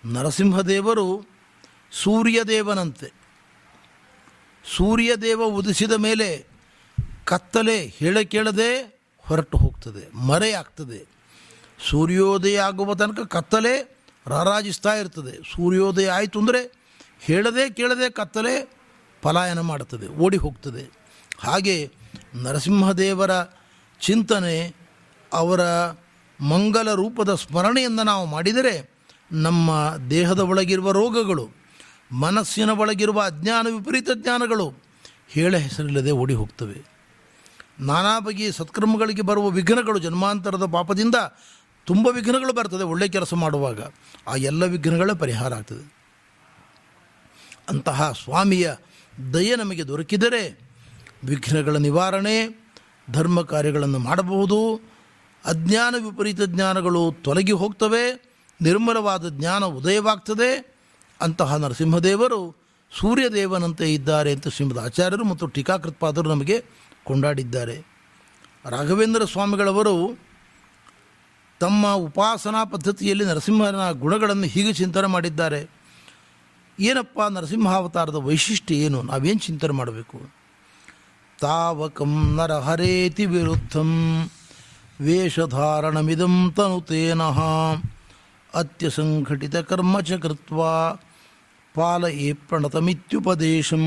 [0.06, 1.06] ನರಸಿಂಹದೇವರು
[1.91, 3.10] ಸೂರ್ಯದೇವನಂತೆ.
[4.78, 6.30] ಸೂರ್ಯದೇವ ಉದಿಸಿದ ಮೇಲೆ
[7.26, 8.69] ಕತ್ತಲೆ ಹೇಳ ಕೇಳದೆ
[9.28, 11.02] ಹೊರಟು ಹೋಗ್ತದೆ, ಮರೆಯಾಗ್ತದೆ.
[11.89, 15.34] ಸೂರ್ಯೋದಯ ಆಗುವ ತನಕ ಕತ್ತಲೆ ರಾರಾಜಿಸ್ತಾ ಇರ್ತದೆ.
[15.55, 16.62] ಸೂರ್ಯೋದಯ ಆಯಿತು ಅಂದರೆ
[17.21, 18.53] ಹೇಳದೆ ಕೇಳದೆ ಕತ್ತಲೆ
[19.23, 20.84] ಪಲಾಯನ ಮಾಡುತ್ತದೆ, ಓಡಿ ಹೋಗ್ತದೆ.
[21.39, 21.75] ಹಾಗೆ
[22.43, 23.31] ನರಸಿಂಹದೇವರ
[24.01, 24.55] ಚಿಂತನೆ
[25.31, 25.62] ಅವರ
[26.39, 28.75] ಮಂಗಲ ರೂಪದ ಸ್ಮರಣೆಯನ್ನು ನಾವು ಮಾಡಿದರೆ
[29.45, 31.45] ನಮ್ಮ ದೇಹದ ಒಳಗಿರುವ ರೋಗಗಳು,
[32.12, 34.67] ಮನಸ್ಸಿನ ಒಳಗಿರುವ ಅಜ್ಞಾನ, ವಿಪರೀತ ಜ್ಞಾನಗಳು
[35.29, 36.79] ಹೇಳ ಹೆಸರಿಲ್ಲದೆ ಓಡಿ ಹೋಗ್ತವೆ.
[37.79, 41.17] ನಾನಾ ಬಗೆಯ ಸತ್ಕರ್ಮಗಳಿಗೆ ಬರುವ ವಿಘ್ನಗಳು ಜನ್ಮಾಂತರದ ಪಾಪದಿಂದ
[41.86, 43.80] ತುಂಬ ವಿಘ್ನಗಳು ಬರ್ತದೆ ಒಳ್ಳೆ ಕೆಲಸ ಮಾಡುವಾಗ.
[44.28, 45.94] ಆ ಎಲ್ಲ ವಿಘ್ನಗಳೇ ಪರಿಹಾರ ಆಗ್ತದೆ.
[47.70, 48.74] ಅಂತಹ ಸ್ವಾಮಿಯ
[49.34, 50.72] ದಯೆ ನಮಗೆ ದೊರಕಿದರೆ
[51.24, 52.65] ವಿಘ್ನಗಳ ನಿವಾರಣೆ,
[53.12, 54.76] ಧರ್ಮ ಕಾರ್ಯಗಳನ್ನು ಮಾಡಬಹುದು.
[55.46, 60.76] ಅಜ್ಞಾನ ವಿಪರೀತ ಜ್ಞಾನಗಳು ತೊಲಗಿ ಹೋಗ್ತವೆ, ನಿರ್ಮಲವಾದ ಜ್ಞಾನ ಉದಯವಾಗ್ತದೆ.
[61.22, 62.62] ಅಂತಹ ನರಸಿಂಹದೇವರು
[63.00, 66.65] ಸೂರ್ಯದೇವನಂತೆ ಇದ್ದಾರೆ ಅಂತ ಶ್ರೀಮದ್ ಆಚಾರ್ಯರು ಮತ್ತು ಟೀಕಾಕೃತ್ಪಾದರು ನಮಗೆ
[67.04, 67.86] ಕೊಂಡಾಡಿದ್ದಾರೆ.
[68.70, 70.20] ರಾಘವೇಂದ್ರ ಸ್ವಾಮಿಗಳವರು
[71.62, 75.69] ತಮ್ಮ ಉಪಾಸನಾ ಪದ್ಧತಿಯಲ್ಲಿ ನರಸಿಂಹನ ಗುಣಗಳನ್ನು ಹೀಗೆ ಚಿಂತನೆ ಮಾಡಿದ್ದಾರೆ.
[76.80, 79.02] ಏನಪ್ಪ ನರಸಿಂಹಾವತಾರದ ವೈಶಿಷ್ಟ್ಯ ಏನು?
[79.02, 80.21] ನಾವೇನು ಚಿಂತನೆ ಮಾಡಬೇಕು?
[81.39, 83.89] ತಾವಕಂ ನರಹರೇತಿ ವಿರುದ್ಧಂ
[85.02, 87.39] ವೇಷಧಾರಣಮಿದಂ ತನುತೇನಃ
[88.54, 90.93] ಅತ್ಯಸಂಘಟಿತ ಕರ್ಮ ಚ ಕೃತ್ವಾ
[91.76, 93.86] ಪಾಲಯೇ ಪ್ರಣತಮಿತ್ಯುಪದೇಶಂ.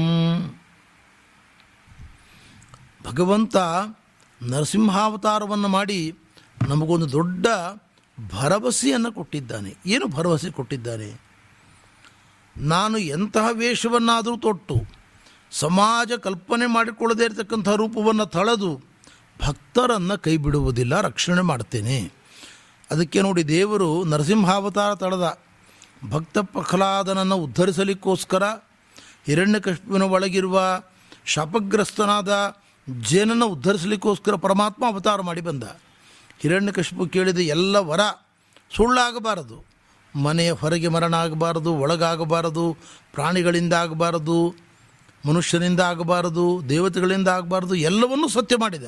[3.05, 3.57] ಭಗವಂತ
[4.43, 6.15] ನರಸಿಂಹಾವತಾರವನ್ನು ಮಾಡಿ
[6.69, 7.47] ನಮಗೊಂದು ದೊಡ್ಡ
[8.35, 9.77] ಭರವಸೆಯನ್ನು ಕೊಟ್ಟಿದ್ದಾನೆ.
[9.87, 11.21] ಏನು ಭರವಸೆ ಕೊಟ್ಟಿದ್ದಾನೆ?
[12.57, 14.77] ನಾನು ಎಂತಹ ವೇಷವನ್ನಾದರೂ ತೊಟ್ಟು,
[15.51, 18.71] ಸಮಾಜ ಕಲ್ಪನೆ ಮಾಡಿಕೊಳ್ಳದೇ ಇರತಕ್ಕಂಥ ರೂಪವನ್ನು ತಳೆದು
[19.47, 22.13] ಭಕ್ತರನ್ನು ಕೈ ಬಿಡುವುದಿಲ್ಲ ರಕ್ಷಣೆ ಮಾಡ್ತೇನೆ.
[22.91, 25.39] ಅದಕ್ಕೆ ನೋಡಿ ದೇವರು ನರಸಿಂಹಾವತಾರ ತಳೆದ
[26.11, 28.45] ಭಕ್ತ ಪ್ರಹ್ಲಾದನನ್ನು ಉದ್ಧರಿಸಲಿಕ್ಕೋಸ್ಕರ
[29.27, 30.81] ಹಿರಣ್ಯಕಶ್ಯಪಿನ ಒಳಗಿರುವ
[31.25, 32.57] ಶಾಪಗ್ರಸ್ತನಾದ
[33.01, 35.65] ಜೇನನ್ನು ಉದ್ಧರಿಸಲಿಕ್ಕೋಸ್ಕರ ಪರಮಾತ್ಮ ಅವತಾರ ಮಾಡಿ ಬಂದ.
[36.39, 38.01] ಹಿರಣ್ಯಕಶಿಪು ಕೇಳಿದ ಎಲ್ಲ ವರ
[38.77, 39.65] ಸುಳ್ಳಾಗಬಾರದು.
[40.23, 42.77] ಮನೆಯ ಹೊರಗೆ ಮರಣ ಆಗಬಾರದು ಒಳಗಾಗಬಾರದು
[43.13, 44.55] ಪ್ರಾಣಿಗಳಿಂದ ಆಗಬಾರದು
[45.29, 48.85] ಮನುಷ್ಯನಿಂದ ಆಗಬಾರದು ದೇವತೆಗಳಿಂದ ಆಗಬಾರದು ಎಲ್ಲವನ್ನೂ ಸತ್ಯ ಮಾಡಿದ.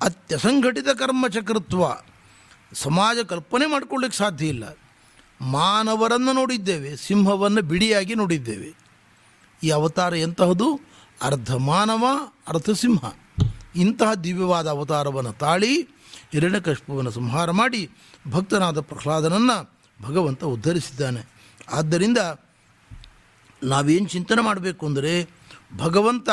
[0.00, 1.82] ಅತ್ಯಸಂಘಟಿತ ಕರ್ಮಚಕೃತ್ವ
[2.72, 4.76] ಸಮಾಜ ಕಲ್ಪನೆ ಮಾಡಿಕೊಳ್ಳಿಕ್ಕೆ ಸಾಧ್ಯ ಇಲ್ಲ.
[5.40, 8.74] ಮಾನವರನ್ನು ನೋಡಿದ್ದೇವೆ, ಸಿಂಹವನ್ನು ಬಿಡಿಯಾಗಿ ನೋಡಿದ್ದೇವೆ.
[9.62, 10.80] ಈ ಅವತಾರ ಎಂತಹದು?
[11.22, 12.04] ಅರ್ಧ ಮಾನವ
[12.48, 13.12] ಅರ್ಧ ಸಿಂಹ
[13.76, 15.97] ಇಂತಹ ದಿವ್ಯವಾದ ಅವತಾರವನ್ನು ತಾಳಿ
[16.32, 17.90] ಹಿರಣ್ಯಕಶ್ಯಪವನ್ನು ಸಂಹಾರ ಮಾಡಿ
[18.30, 21.28] ಭಕ್ತನಾದ ಪ್ರಹ್ಲಾದನನ್ನು ಭಗವಂತ ಉದ್ಧರಿಸಿದ್ದಾನೆ.
[21.72, 22.18] ಆದ್ದರಿಂದ
[23.62, 25.28] ನಾವೇನು ಚಿಂತನೆ ಮಾಡಬೇಕು ಅಂದರೆ
[25.76, 26.28] ಭಗವಂತ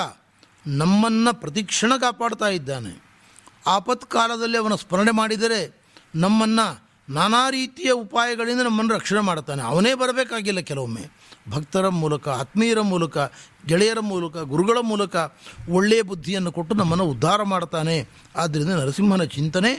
[0.67, 3.03] ನಮ್ಮನ್ನು ಪ್ರತಿಕ್ಷಣ ಕಾಪಾಡ್ತಾ ಇದ್ದಾನೆ.
[3.67, 11.14] ಆಪತ್ಕಾಲದಲ್ಲಿ ಅವನ ಸ್ಮರಣೆ ಮಾಡಿದರೆ ನಮ್ಮನ್ನು ನಾನಾ ರೀತಿಯ ಉಪಾಯಗಳಿಂದ ನಮ್ಮನ್ನು ರಕ್ಷಣೆ ಮಾಡ್ತಾನೆ ಅವನೇ ಬರಬೇಕಾಗಿಲ್ಲ ಕೆಲವೊಮ್ಮೆ.
[11.49, 13.17] ಭಕ್ತರ ಮೂಲಕ, ಆತ್ಮೀಯರ ಮೂಲಕ,
[13.67, 15.15] ಗೆಳೆಯರ ಮೂಲಕ, ಗುರುಗಳ ಮೂಲಕ
[15.69, 18.09] ಒಳ್ಳೆಯ ಬುದ್ಧಿಯನ್ನು ಕೊಟ್ಟು ನಮ್ಮನ್ನು ಉದ್ಧಾರ ಮಾಡ್ತಾನೆ.
[18.35, 19.71] ಆದ್ದರಿಂದ ನರಸಿಂಹನ ಚಿಂತನೆ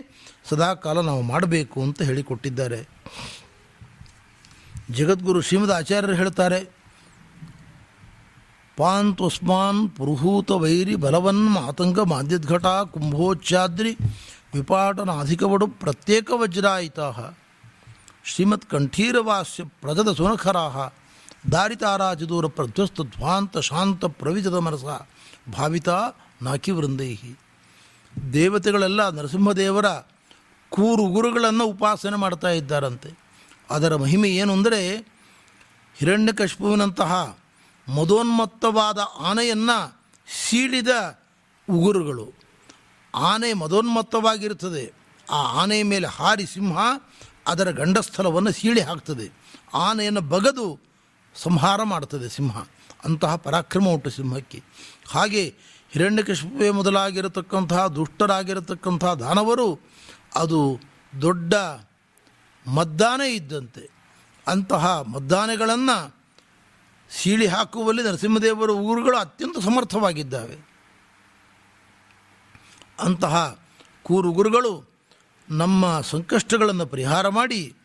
[0.48, 2.88] ಸದಾಕಾಲ ನಾವು ಮಾಡಬೇಕು ಅಂತ ಹೇಳಿಕೊಟ್ಟಿದ್ದಾರೆ.
[4.90, 6.76] ಜಗದ್ಗುರು ಶ್ರೀಮದ್ ಆಚಾರ್ಯರು ಹೇಳ್ತಾರೆ,
[8.76, 13.96] ಪಾನ್ ತ್ವಸ್ಮಾನ್ ಪುರುಹೂತ ವೈರಿ ಬಲವನ್ ಮಾತಂಗ ಮಾಧ್ಯದ್ಘಟ ಕುಂಭೋಚ್ಚಾದ್ರಿ
[14.54, 17.36] ವಿಪಾಟನಾಧಿಕವಡು ಪ್ರತ್ಯೇಕ ವಜ್ರಾಯಿತಾ
[18.24, 20.90] ಶ್ರೀಮತ್ ಕಂಠೀರವಾಸ್ಯ ಪ್ರಜದ ಸುನಖರಾ
[21.52, 24.84] ದಾರಿತಾರಾಚಿದೂರ ಪ್ರಧ್ವಸ್ತ ಧ್ವಾಂತ ಶಾಂತ ಪ್ರವಿಜದ ಮನಸ
[25.52, 25.88] ಭಾವಿತ
[26.42, 27.38] ನಾಕಿ ವೃಂದೈಹಿ.
[28.32, 29.86] ದೇವತೆಗಳೆಲ್ಲ ನರಸಿಂಹದೇವರ
[30.70, 33.18] ಕೂರು ಗುರುಗಳನ್ನು ಉಪಾಸನೆ ಮಾಡ್ತಾ ಇದ್ದಾರಂತೆ.
[33.70, 34.96] ಅದರ ಮಹಿಮೆ ಏನು ಅಂದರೆ
[35.94, 37.38] ಹಿರಣ್ಯಕಶ್ಪುವಿನಂತಹ
[37.88, 40.00] ಮದೋನ್ಮತ್ತವಾದ ಆನೆಯನ್ನು
[40.48, 40.88] ಸೀಳಿದ
[41.70, 42.32] ಉಗುರುಗಳು.
[43.14, 44.92] ಆನೆ ಮದೋನ್ಮತ್ತವಾಗಿರುತ್ತದೆ.
[45.30, 46.78] ಆ ಆನೆಯ ಮೇಲೆ ಹಾರಿ ಸಿಂಹ
[47.46, 49.32] ಅದರ ಗಂಡಸ್ಥಲವನ್ನು ಸೀಳಿ ಹಾಕ್ತದೆ.
[49.74, 50.86] ಆನೆಯನ್ನು ಬಗದು
[51.36, 52.58] ಸಂಹಾರ ಮಾಡ್ತದೆ ಸಿಂಹ.
[53.04, 54.62] ಅಂತಹ ಪರಾಕ್ರಮ ಉಂಟು ಸಿಂಹಕ್ಕೆ.
[55.08, 55.54] ಹಾಗೆ
[55.90, 59.80] ಹಿರಣ್ಯಕಶಿಪುವೆ ಮೊದಲಾಗಿರತಕ್ಕಂತಹ ದುಷ್ಟರಾಗಿರತಕ್ಕಂತಹ ದಾನವರು
[60.34, 60.80] ಅದು
[61.22, 61.54] ದೊಡ್ಡ
[62.66, 63.90] ಮದ್ದಾನೆ ಇದ್ದಂತೆ.
[64.48, 66.16] ಅಂತಹ ಮದ್ದಾನೆಗಳನ್ನು
[67.10, 70.68] ಸೀಳಿ ಹಾಕುವಲ್ಲಿ ನರಸಿಂಹದೇವರ ಊರುಗಳು ಅತ್ಯಂತ ಸಮರ್ಥವಾಗಿದ್ದಾವೆ.
[73.02, 73.58] ಅಂತಹ
[74.02, 74.90] ಕೂರುಗುರುಗಳು
[75.50, 77.75] ನಮ್ಮ ಸಂಕಷ್ಟಗಳನ್ನು ಪರಿಹಾರ ಮಾಡಿ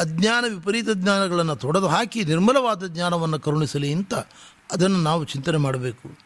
[0.00, 4.14] ಅಜ್ಞಾನ, ವಿಪರೀತ ಜ್ಞಾನಗಳನ್ನು ತೊಡೆದು ಹಾಕಿ ನಿರ್ಮಲವಾದ ಜ್ಞಾನವನ್ನು ಕರುಣಿಸಲಿ ಅಂತ
[4.72, 6.18] ಅದನ್ನು ನಾವು ಚಿಂತನೆ ಮಾಡಬೇಕು.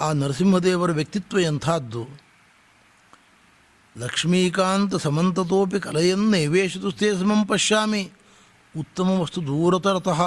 [0.00, 2.06] ಆ ನರಸಿಂಹದೇವರ ವ್ಯಕ್ತಿತ್ವ ಎಂಥದ್ದು?
[3.98, 8.10] ಲಕ್ಷ್ಮೀಕಾಂತ ಸಮಂತತೋಪಿ ಕಲೆಯನ್ ನೈವೇಶದುಸ್ತೇ ಸಮಂ ಪಶ್ಯಾಮಿ.
[8.78, 10.22] ಉತ್ತಮ ವಸ್ತು ದೂರತರತಃ,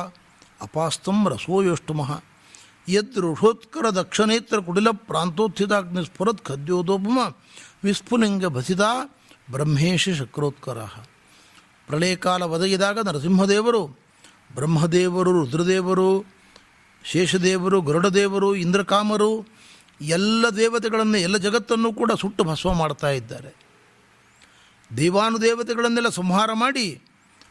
[0.61, 2.21] ಅಪಾಸ್ತಂ ರಸೋಯೋಷ್ಟುಮಃ
[2.89, 7.35] ಯದ್ ಋಷೋತ್ಕರ ದಕ್ಷನೇತ್ರ ಕುಟಿಲ ಪ್ರಾಂತೋತ್ಥಿತಾಗ್ನಿ ಸ್ಫುರತ್ ಖದ್ಯೋದೋಪಮ
[7.83, 8.81] ವಿಸ್ಫುಲಿಂಗ ಭಸಿತ
[9.51, 10.77] ಬ್ರಹ್ಮೇಶ ಶಕ್ರೋತ್ಕರ.
[11.89, 13.87] ಪ್ರಳಯ ಕಾಲ ಒದಗಿದಾಗ ನರಸಿಂಹದೇವರು,
[14.55, 16.25] ಬ್ರಹ್ಮದೇವರು, ರುದ್ರದೇವರು,
[17.03, 19.47] ಶೇಷದೇವರು, ಗರುಡದೇವರು, ಇಂದ್ರಕಾಮರು,
[20.01, 23.55] ಎಲ್ಲ ದೇವತೆಗಳನ್ನು, ಎಲ್ಲ ಜಗತ್ತನ್ನು ಕೂಡ ಸುಟ್ಟು ಭಸ್ಮ ಮಾಡ್ತಾ ಇದ್ದಾರೆ.
[24.97, 27.01] ದೇವಾನುದೇವತೆಗಳನ್ನೆಲ್ಲ ಸಂಹಾರ ಮಾಡಿ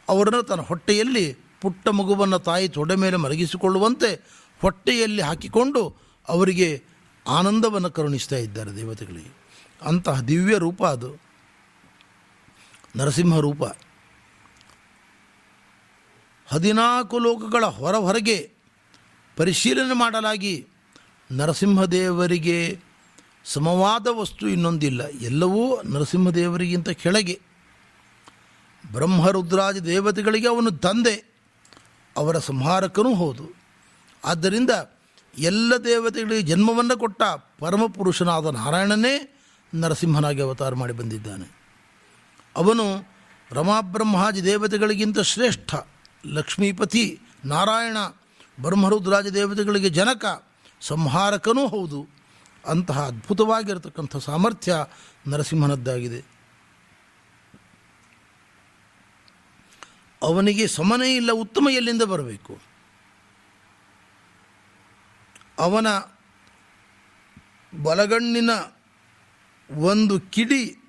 [0.09, 4.21] ಅವರನ್ನು ತನ್ನ ಹೊಟ್ಟೆಯಲ್ಲಿ ಪುಟ್ಟ ಮಗುವನ್ನು ತಾಯಿ ತೊಡೆ ಮೇಲೆ ಮರಗಿಸಿಕೊಳ್ಳುವಂತೆ
[4.61, 5.95] ಹೊಟ್ಟೆಯಲ್ಲಿ ಹಾಕಿಕೊಂಡು
[6.29, 6.83] ಅವರಿಗೆ
[7.27, 9.37] ಆನಂದವನ್ನು ಕರುಣಿಸ್ತಾ ಇದ್ದಾರೆ ದೇವತೆಗಳಿಗೆ.
[9.81, 11.15] ಅಂತಹ ದಿವ್ಯ ರೂಪ ಅದು.
[12.95, 13.61] ನರಸಿಂಹ ರೂಪ.
[16.51, 18.51] ಹದಿನಾಲ್ಕು ಲೋಕಗಳ ಹೊರ ಹೊರಗೆ
[19.37, 20.67] ಪರಿಶೀಲನೆ ಮಾಡಲಾಗಿ
[21.31, 22.79] ನರಸಿಂಹದೇವರಿಗೆ
[23.45, 25.03] ಸಮವಾದ ವಸ್ತು ಇನ್ನೊಂದಿಲ್ಲ.
[25.03, 27.41] ಎಲ್ಲವೂ ನರಸಿಂಹದೇವರಿಗಿಂತ ಕೆಳಗೆ.
[28.91, 31.33] ಬ್ರಹ್ಮರುದ್ರಾಜ ದೇವತೆಗಳಿಗೆ ಅವನು ತಂದೆ.
[32.17, 33.55] ಅವರ ಸಂಹಾರಕನೂ ಹೌದು.
[34.25, 34.69] ಆದ್ದರಿಂದ
[35.39, 37.23] ಎಲ್ಲ ದೇವತೆಗಳಿಗೆ ಜನ್ಮವನ್ನು ಕೊಟ್ಟ
[37.59, 39.35] ಪರಮಪುರುಷನಾದ ನಾರಾಯಣನೇ
[39.75, 41.59] ನರಸಿಂಹನಾಗಿ ಅವತಾರ ಮಾಡಿ ಬಂದಿದ್ದಾನೆ.
[42.55, 43.09] ಅವನು
[43.51, 45.75] ರಮಾಬ್ರಹ್ಮಾಜಿ ದೇವತೆಗಳಿಗಿಂತ ಶ್ರೇಷ್ಠ.
[46.25, 47.97] ಲಕ್ಷ್ಮೀಪತಿ ನಾರಾಯಣ
[48.61, 50.25] ಬ್ರಹ್ಮರುದ್ರಾಜ ದೇವತೆಗಳಿಗೆ ಜನಕ,
[50.81, 52.07] ಸಂಹಾರಕನೂ ಹೌದು.
[52.65, 54.85] ಅಂತಹ ಅದ್ಭುತವಾಗಿರತಕ್ಕಂಥ ಸಾಮರ್ಥ್ಯ
[55.27, 56.25] ನರಸಿಂಹನದ್ದಾಗಿದೆ.
[60.21, 62.59] ಅವನಿಗೆ ಸಮನೇ ಇಲ್ಲ, ಉತ್ತಮ ಎಲ್ಲಿಂದ ಬರಬೇಕು?
[65.59, 65.87] ಅವನ
[67.83, 68.49] ಬಲಗಣ್ಣಿನ
[69.77, 70.83] ಒಂದು ಕಿಡಿ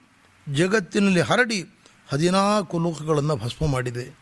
[0.54, 1.64] ಜಗತ್ತಿನಲ್ಲಿ ಹರಡಿ
[2.08, 4.19] ಹದಿನಾಲ್ಕು ಲೋಕಗಳನ್ನು ಭಸ್ಮ ಮಾಡಿದೆ.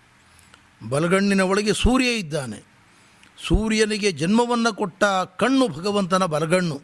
[0.89, 2.69] ಬಲಗಣ್ಣಿನ ಒಳಗೆ ಸೂರ್ಯ ಇದ್ದಾನೆ.
[3.49, 5.05] ಸೂರ್ಯನಿಗೆ ಜನ್ಮವನ್ನು ಕೊಟ್ಟ
[5.37, 6.81] ಕಣ್ಣು ಭಗವಂತನ ಬಲಗಣ್ಣು.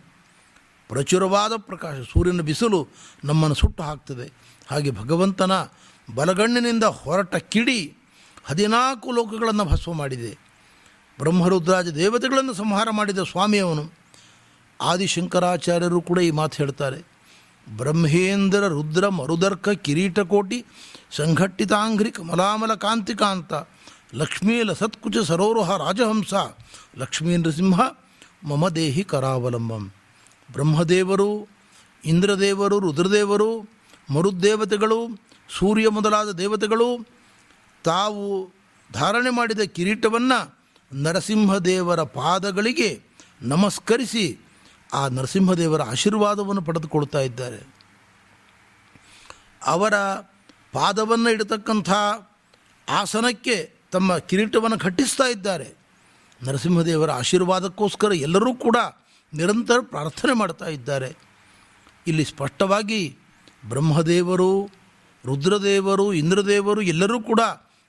[0.88, 2.88] ಪ್ರಚುರವಾದ ಪ್ರಕಾಶ, ಸೂರ್ಯನ ಬಿಸಿಲು
[3.24, 4.32] ನಮ್ಮನ್ನು ಸುಟ್ಟು ಹಾಕ್ತದೆ.
[4.70, 5.52] ಹಾಗೆ ಭಗವಂತನ
[6.14, 7.96] ಬಲಗಣ್ಣಿನಿಂದ ಹೊರಟ ಕಿಡಿ
[8.44, 10.38] ಹದಿನಾಲ್ಕು ಲೋಕಗಳನ್ನು ಭಸ್ಮ ಮಾಡಿದೆ.
[11.18, 13.92] ಬ್ರಹ್ಮರುದ್ರಾಜ ದೇವತೆಗಳನ್ನು ಸಂಹಾರ ಮಾಡಿದ ಸ್ವಾಮಿಯವನು
[14.80, 17.13] ಆದಿಶಂಕರಾಚಾರ್ಯರು ಕೂಡ ಈ ಮಾತು ಹೇಳ್ತಾರೆ.
[17.68, 20.64] ಬ್ರಹ್ಮೇಂದ್ರ ರುದ್ರ ಮರುದರ್ಕ ಕಿರೀಟಕೋಟಿ
[21.10, 23.52] ಸಂಘಟ್ಟಿತಾಂಘ್ರಿ ಕಮಲಾಮಲ ಕಾಂತಿಕಾಂತ
[24.14, 26.34] ಲಕ್ಷ್ಮೀ ಲಸತ್ಕುಚ ಸರೋರುಹ ರಾಜಹಂಸ
[26.96, 27.80] ಲಕ್ಷ್ಮೀ ನೃಸಿಂಹ
[28.44, 29.92] ಮಮ ದೇಹಿ ಕರಾವಲಂಬಂ.
[30.52, 31.48] ಬ್ರಹ್ಮದೇವರು,
[32.04, 33.60] ಇಂದ್ರದೇವರು, ರುದ್ರದೇವರು,
[34.10, 35.06] ಮರುದೇವತೆಗಳು,
[35.58, 37.06] ಸೂರ್ಯ ಮೊದಲಾದ ದೇವತೆಗಳು
[37.84, 38.52] ತಾವು
[38.92, 40.58] ಧಾರಣೆ ಮಾಡಿದ ಕಿರೀಟವನ್ನು
[40.92, 43.00] ನರಸಿಂಹದೇವರ ಪಾದಗಳಿಗೆ
[43.42, 44.43] ನಮಸ್ಕರಿಸಿ
[44.92, 47.74] ಆ ನರಸಿಂಹದೇವರ ಆಶೀರ್ವಾದವನ್ನು ಪಡೆದುಕೊಳ್ತಾ ಇದ್ದಾರೆ.
[49.66, 49.94] ಅವರ
[50.72, 51.90] ಪಾದವನ್ನು ಇಡತಕ್ಕಂಥ
[52.88, 55.74] ಆಸನಕ್ಕೆ ತಮ್ಮ ಕಿರೀಟವನ್ನು ಕಟ್ಟಿಸ್ತಾ ಇದ್ದಾರೆ.
[56.42, 58.76] ನರಸಿಂಹದೇವರ ಆಶೀರ್ವಾದಕ್ಕೋಸ್ಕರ ಎಲ್ಲರೂ ಕೂಡ
[59.34, 61.16] ನಿರಂತರ ಪ್ರಾರ್ಥನೆ ಮಾಡ್ತಾ ಇದ್ದಾರೆ.
[62.06, 63.18] ಇಲ್ಲಿ ಸ್ಪಷ್ಟವಾಗಿ
[63.68, 64.70] ಬ್ರಹ್ಮದೇವರು,
[65.24, 67.40] ರುದ್ರದೇವರು, ಇಂದ್ರದೇವರು ಎಲ್ಲರೂ ಕೂಡ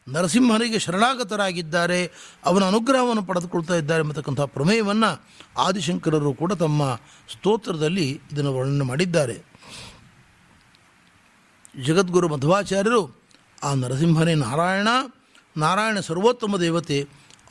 [0.08, 2.12] ನರಸಿಂಹನಿಗೆ ಶರಣಾಗತರಾಗಿದ್ದಾರೆ.
[2.46, 5.10] ಅವನ ಅನುಗ್ರಹವನ್ನು ಪಡೆದುಕೊಳ್ತಾ ಇದ್ದಾರೆ ಎಂಬತಕ್ಕಂಥ ಪ್ರಮೇಯವನ್ನು
[5.58, 6.96] ಆದಿಶಂಕರರು ಕೂಡ ತಮ್ಮ
[7.32, 9.44] ಸ್ತೋತ್ರದಲ್ಲಿ ಇದನ್ನು ವರ್ಣನೆ ಮಾಡಿದ್ದಾರೆ.
[11.86, 13.02] ಜಗದ್ಗುರು ಮಧ್ವಾಚಾರ್ಯರು,
[13.64, 14.88] ಆ ನರಸಿಂಹನೇ ನಾರಾಯಣ
[15.58, 17.00] ನಾರಾಯಣ ಸರ್ವೋತ್ತಮ ದೇವತೆ,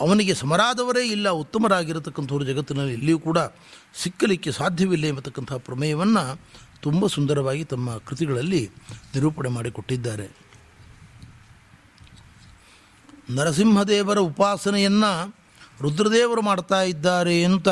[0.01, 3.39] ಅವನಿಗೆ ಸಮರಾದವರೇ ಇಲ್ಲ, ಉತ್ತಮರಾಗಿರತಕ್ಕಂಥವ್ರು ಜಗತ್ತಿನಲ್ಲಿ ಎಲ್ಲಿಯೂ ಕೂಡ
[4.03, 6.41] ಸಿಕ್ಕಲಿಕ್ಕೆ ಸಾಧ್ಯವಿಲ್ಲ ಎಂಬತಕ್ಕಂಥ ಪ್ರಮೇಯವನ್ನು
[6.83, 8.71] ತುಂಬ ಸುಂದರವಾಗಿ ತಮ್ಮ ಕೃತಿಗಳಲ್ಲಿ
[9.15, 10.45] ನಿರೂಪಣೆ ಮಾಡಿಕೊಟ್ಟಿದ್ದಾರೆ.
[13.31, 15.37] ನರಸಿಂಹದೇವರ ಉಪಾಸನೆಯನ್ನು
[15.81, 17.69] ರುದ್ರದೇವರು ಮಾಡ್ತಾ ಇದ್ದಾರೆ ಅಂತ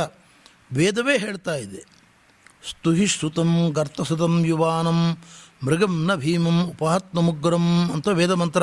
[0.72, 1.84] ವೇದವೇ ಹೇಳ್ತಾ ಇದೆ.
[2.70, 5.18] ಸ್ತುಹಿ ಶ್ರುತಂ ಗರ್ತಸತಂ ಯುವಾನಂ
[5.64, 8.62] ಮೃಗಂ ನ ಭೀಮಂ ಉಪಹತ್ನಮುಗ್ರಂ ಅಂತ ವೇದ ಮಂತ್ರ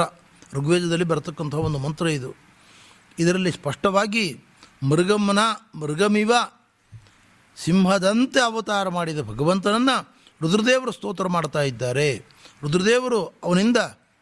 [0.53, 2.35] ಋಗ್ವೇದದಲ್ಲಿ ಬರತಕ್ಕಂಥ ಒಂದು ಮಂತ್ರ ಇದು.
[3.19, 4.43] ಇದರಲ್ಲಿ ಸ್ಪಷ್ಟವಾಗಿ
[4.83, 5.39] ಮೃಗಮ್ಮನ
[5.75, 6.31] ಮೃಗಮಿವ
[7.63, 12.17] ಸಿಂಹದಂತೆ ಅವತಾರ ಮಾಡಿದ ಭಗವಂತನನ್ನು ರುದ್ರದೇವರು ಸ್ತೋತ್ರ ಮಾಡ್ತಾ ಇದ್ದಾರೆ.
[12.61, 13.77] ರುದ್ರದೇವರು ಅವನಿಂದ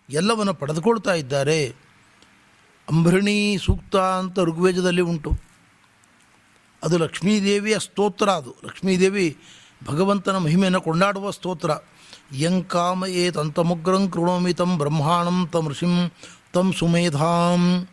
[0.09, 1.86] ಎಲ್ಲವನ್ನು ಪಡೆದುಕೊಳ್ತಾ ಇದ್ದಾರೆ.
[2.89, 5.31] ಅಂಬೃಣಿ ಸೂಕ್ತ ಅಂತ ಋಗ್ವೇದದಲ್ಲಿ ಉಂಟು.
[6.83, 8.55] ಅದು ಲಕ್ಷ್ಮೀದೇವಿಯ ಸ್ತೋತ್ರ ಅದು.
[8.65, 9.37] ಲಕ್ಷ್ಮೀದೇವಿ
[9.85, 11.71] ಭಗವಂತನ ಮಹಿಮೆಯನ್ನು ಕೊಂಡಾಡುವ ಸ್ತೋತ್ರ.
[12.35, 16.11] ಯಂಕಾಮ ತಂತಮುಗ್ರಂ ಕೃಣೋಮಿ ತಂ ಬ್ರಹ್ಮಾಣಂ ತಂ ಋಷಿಂ
[16.53, 17.87] ತಂ ಸುಮೇಧಾಂ.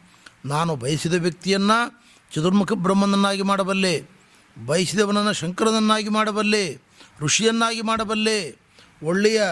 [0.44, 2.04] ನಾನು ಬಯಸಿದ ವ್ಯಕ್ತಿಯನ್ನು
[2.34, 4.02] ಚತುರ್ಮುಖ ಬ್ರಹ್ಮನನ್ನಾಗಿ ಮಾಡಬಲ್ಲೆ,
[4.66, 6.78] ಬಯಸಿದವನನ್ನು ಶಂಕರನನ್ನಾಗಿ ಮಾಡಬಲ್ಲೆ,
[7.20, 8.56] ಋಷಿಯನ್ನಾಗಿ ಮಾಡಬಲ್ಲೆ,
[9.02, 9.42] ಒಳ್ಳೆಯ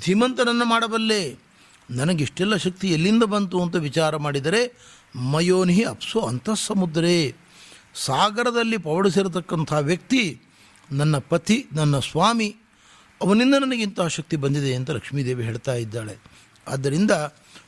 [0.00, 1.47] ಧೀಮಂತನನ್ನು ಮಾಡಬಲ್ಲೆ
[1.90, 4.78] ನನಗಿಷ್ಟೆಲ್ಲ ಶಕ್ತಿ ಎಲ್ಲಿಂದ ಬಂತು ಅಂತ ವಿಚಾರ ಮಾಡಿದರೆ
[5.16, 7.34] ಮಯೋನಿ ಅಪ್ಸು ಅಂತಃಸಮುದ್ರೇ.
[7.94, 10.40] ಸಾಗರದಲ್ಲಿ ಪವಡಿಸಿರತಕ್ಕಂಥ ವ್ಯಕ್ತಿ,
[10.92, 12.56] ನನ್ನ ಪತಿ, ನನ್ನ ಸ್ವಾಮಿ,
[13.22, 16.16] ಅವನಿಂದ ನನಗಿಂತಹ ಶಕ್ತಿ ಬಂದಿದೆ ಅಂತ ಲಕ್ಷ್ಮೀದೇವಿ ಹೇಳ್ತಾ ಇದ್ದಾಳೆ.
[16.68, 17.10] ಆದ್ದರಿಂದ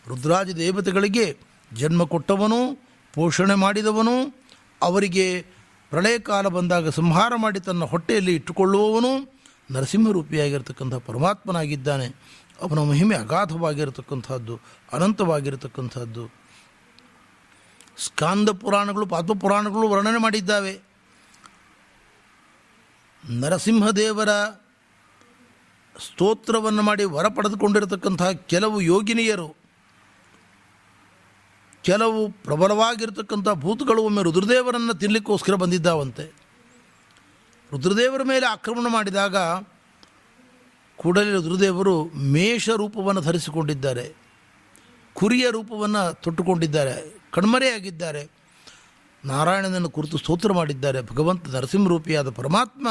[0.08, 1.36] ರುದ್ರಾಜ ದೇವತೆಗಳಿಗೆ
[1.74, 2.82] ಜನ್ಮ ಕೊಟ್ಟವನು,
[3.14, 4.44] ಪೋಷಣೆ ಮಾಡಿದವನು,
[4.82, 5.42] ಅವರಿಗೆ
[5.90, 12.39] ಪ್ರಳಯ ಕಾಲ ಬಂದಾಗ ಸಂಹಾರ ಮಾಡಿ ತನ್ನ ಹೊಟ್ಟೆಯಲ್ಲಿ ಇಟ್ಟುಕೊಳ್ಳುವವನು, ನರಸಿಂಹ ರೂಪಿಯಾಗಿರ್ತಕ್ಕಂಥ ಪರಮಾತ್ಮನಾಗಿದ್ದಾನೆ.
[12.62, 14.54] ಅವನ ಮಹಿಮೆ ಅಗಾಧವಾಗಿರತಕ್ಕಂಥದ್ದು
[14.92, 16.24] ಅನಂತವಾಗಿರತಕ್ಕಂಥದ್ದು
[18.06, 20.74] ಸ್ಕಾಂದ ಪುರಾಣಗಳು ಪಾತ್ಮ ಪುರಾಣಗಳು ವರ್ಣನೆ ಮಾಡಿದ್ದಾವೆ.
[23.24, 24.32] ನರಸಿಂಹದೇವರ
[25.96, 29.48] ಸ್ತೋತ್ರವನ್ನು ಮಾಡಿ ವರ ಪಡೆದುಕೊಂಡಿರತಕ್ಕಂತಹ ಕೆಲವು ಯೋಗಿನಿಯರು,
[31.84, 36.26] ಕೆಲವು ಪ್ರಬಲವಾಗಿರ್ತಕ್ಕಂಥ ಭೂತಗಳು ಒಮ್ಮೆ ರುದ್ರದೇವರನ್ನು ತಿನ್ನಲಿಕ್ಕೋಸ್ಕರ ಬಂದಿದ್ದಾವಂತೆ.
[37.72, 39.36] ರುದ್ರದೇವರ ಮೇಲೆ ಆಕ್ರಮಣ ಮಾಡಿದಾಗ
[41.00, 44.06] ಕೂಡಲೇ ರುದ್ರದೇವರು ಮೇಷ ರೂಪವನ್ನು ಧರಿಸಿಕೊಂಡಿದ್ದಾರೆ,
[45.14, 46.94] ಕುರಿಯ ರೂಪವನ್ನು ತೊಟ್ಟುಕೊಂಡಿದ್ದಾರೆ
[47.32, 48.22] ಕಣ್ಮರೆಯಾಗಿದ್ದಾರೆ
[49.24, 51.02] ನಾರಾಯಣನನ್ನು ಕುರಿತು ಸ್ತೋತ್ರ ಮಾಡಿದ್ದಾರೆ.
[51.02, 52.88] ಭಗವಂತ ನರಸಿಂಹರೂಪಿಯಾದ ಪರಮಾತ್ಮ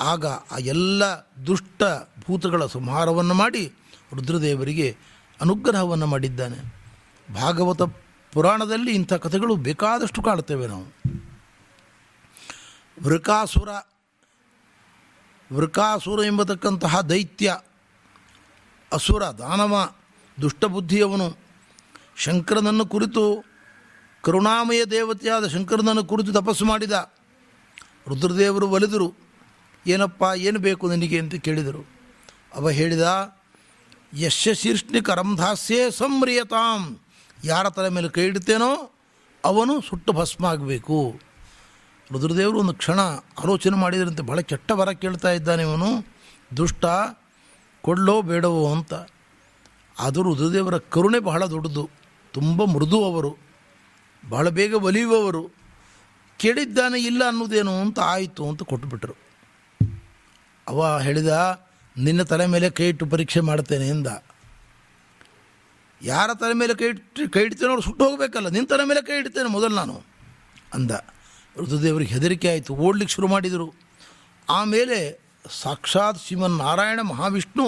[0.00, 1.04] ಆಗ ಆ ಎಲ್ಲ
[1.46, 1.82] ದುಷ್ಟ
[2.26, 3.64] ಭೂತಗಳ ಸಂಹಾರವನ್ನು ಮಾಡಿ
[4.16, 4.88] ರುದ್ರದೇವರಿಗೆ
[5.40, 6.58] ಅನುಗ್ರಹವನ್ನು ಮಾಡಿದ್ದಾನೆ.
[7.34, 7.82] ಭಾಗವತ
[8.32, 10.86] ಪುರಾಣದಲ್ಲಿ ಇಂಥ ಕಥೆಗಳು ಬೇಕಾದಷ್ಟು ಕಾಣುತ್ತೇವೆ ನಾವು.
[13.04, 13.68] ವೃಕಾಸುರ
[15.52, 17.56] ವೃಕಾಸುರ ಎಂಬತಕ್ಕಂತಹ ದೈತ್ಯ,
[18.92, 19.92] ಅಸುರ ದಾನವ,
[20.40, 21.38] ದುಷ್ಟಬುದ್ಧಿಯವನು,
[22.16, 23.44] ಶಂಕರನನ್ನು ಕುರಿತು,
[24.22, 27.12] ಕರುಣಾಮಯ ದೇವತೆಯಾದ ಶಂಕರನನ್ನು ಕುರಿತು ತಪಸ್ಸು ಮಾಡಿದ.
[28.08, 29.14] ರುದ್ರದೇವರು ಒಲಿದರು,
[29.86, 31.88] ಏನಪ್ಪ, ಏನು ಬೇಕು ನಿನಗೆ ಅಂತ ಕೇಳಿದರು.
[32.54, 33.36] ಅವ ಹೇಳಿದ
[34.18, 37.00] ಯಶ ಶೀರ್ಷ್ಣಿ ಕರಂಧಾಸ್ಯೇ ಸಂಮ್ರಿಯತಾಂ.
[37.44, 38.92] ಯಾರ ತಲೆ ಮೇಲೆ ಕೈ ಇಡ್ತೇನೋ
[39.44, 41.20] ಅವನು ಸುಟ್ಟು ಭಸ್ಮ ಆಗಬೇಕು
[42.12, 43.00] ರುದ್ರದೇವರು ಒಂದು ಕ್ಷಣ
[43.44, 46.06] ಆಲೋಚನೆ ಮಾಡಿದ್ರಂತೆ ಭಾಳ ಕೆಟ್ಟ ವರ ಕೇಳ್ತಾ ಇದ್ದಾನೆ ಇವನು.
[46.56, 46.84] ದುಷ್ಟ,
[47.80, 48.94] ಕೊಡ್ಲೋ ಬೇಡವೋ ಅಂತ.
[49.98, 51.90] ಆದರೂ ರುದ್ರದೇವರ ಕರುಣೆ ಬಹಳ ದೊಡ್ಡದು.
[52.32, 53.36] ತುಂಬ ಮೃದು ಅವರು
[54.28, 55.42] ಬಹಳ ಬೇಗ ಒಲಿಯುವವರು.
[56.38, 59.14] ಕೇಳಿದ್ದಾನೆ ಇಲ್ಲ ಅನ್ನೋದೇನು ಅಂತ ಆಯಿತು ಅಂತ ಕೊಟ್ಟುಬಿಟ್ರು
[60.68, 61.32] ಅವ ಹೇಳಿದ,
[61.96, 64.06] ನಿನ್ನ ತಲೆ ಮೇಲೆ ಕೈ ಇಟ್ಟು ಪರೀಕ್ಷೆ ಮಾಡ್ತೇನೆ ಎಂದ.
[66.02, 69.48] ಯಾರ ತಲೆ ಮೇಲೆ ಕೈ ಇಟ್ಟು, ಕೈ ಇಡ್ತೇನೆ ಅವ್ರು ಸುಟ್ಟು ಹೋಗಬೇಕಲ್ಲ ನಿನ್ನ ತಲೆ ಮೇಲೆ ಕೈ ಇಡ್ತೇನೆ
[69.48, 70.02] ಮೊದಲು ನಾನು,
[70.74, 70.90] ಅಂದ.
[71.56, 73.68] ರುದ್ರದೇವರಿಗೆ ಹೆದರಿಕೆ ಆಯಿತು, ಓಡ್ಲಿಕ್ಕೆ ಶುರು ಮಾಡಿದರು.
[74.48, 74.98] ಆಮೇಲೆ
[75.62, 77.66] ಸಾಕ್ಷಾತ್ ಶ್ರೀಮನ್ನಾರಾಯಣ ಮಹಾವಿಷ್ಣು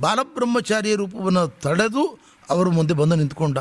[0.00, 2.04] ಬಾಲಬ್ರಹ್ಮಚಾರಿಯ ರೂಪವನ್ನು ತಡೆದು
[2.50, 3.58] ಅವರ ಮುಂದೆ ಬಂದು ನಿಂತ್ಕೊಂಡ.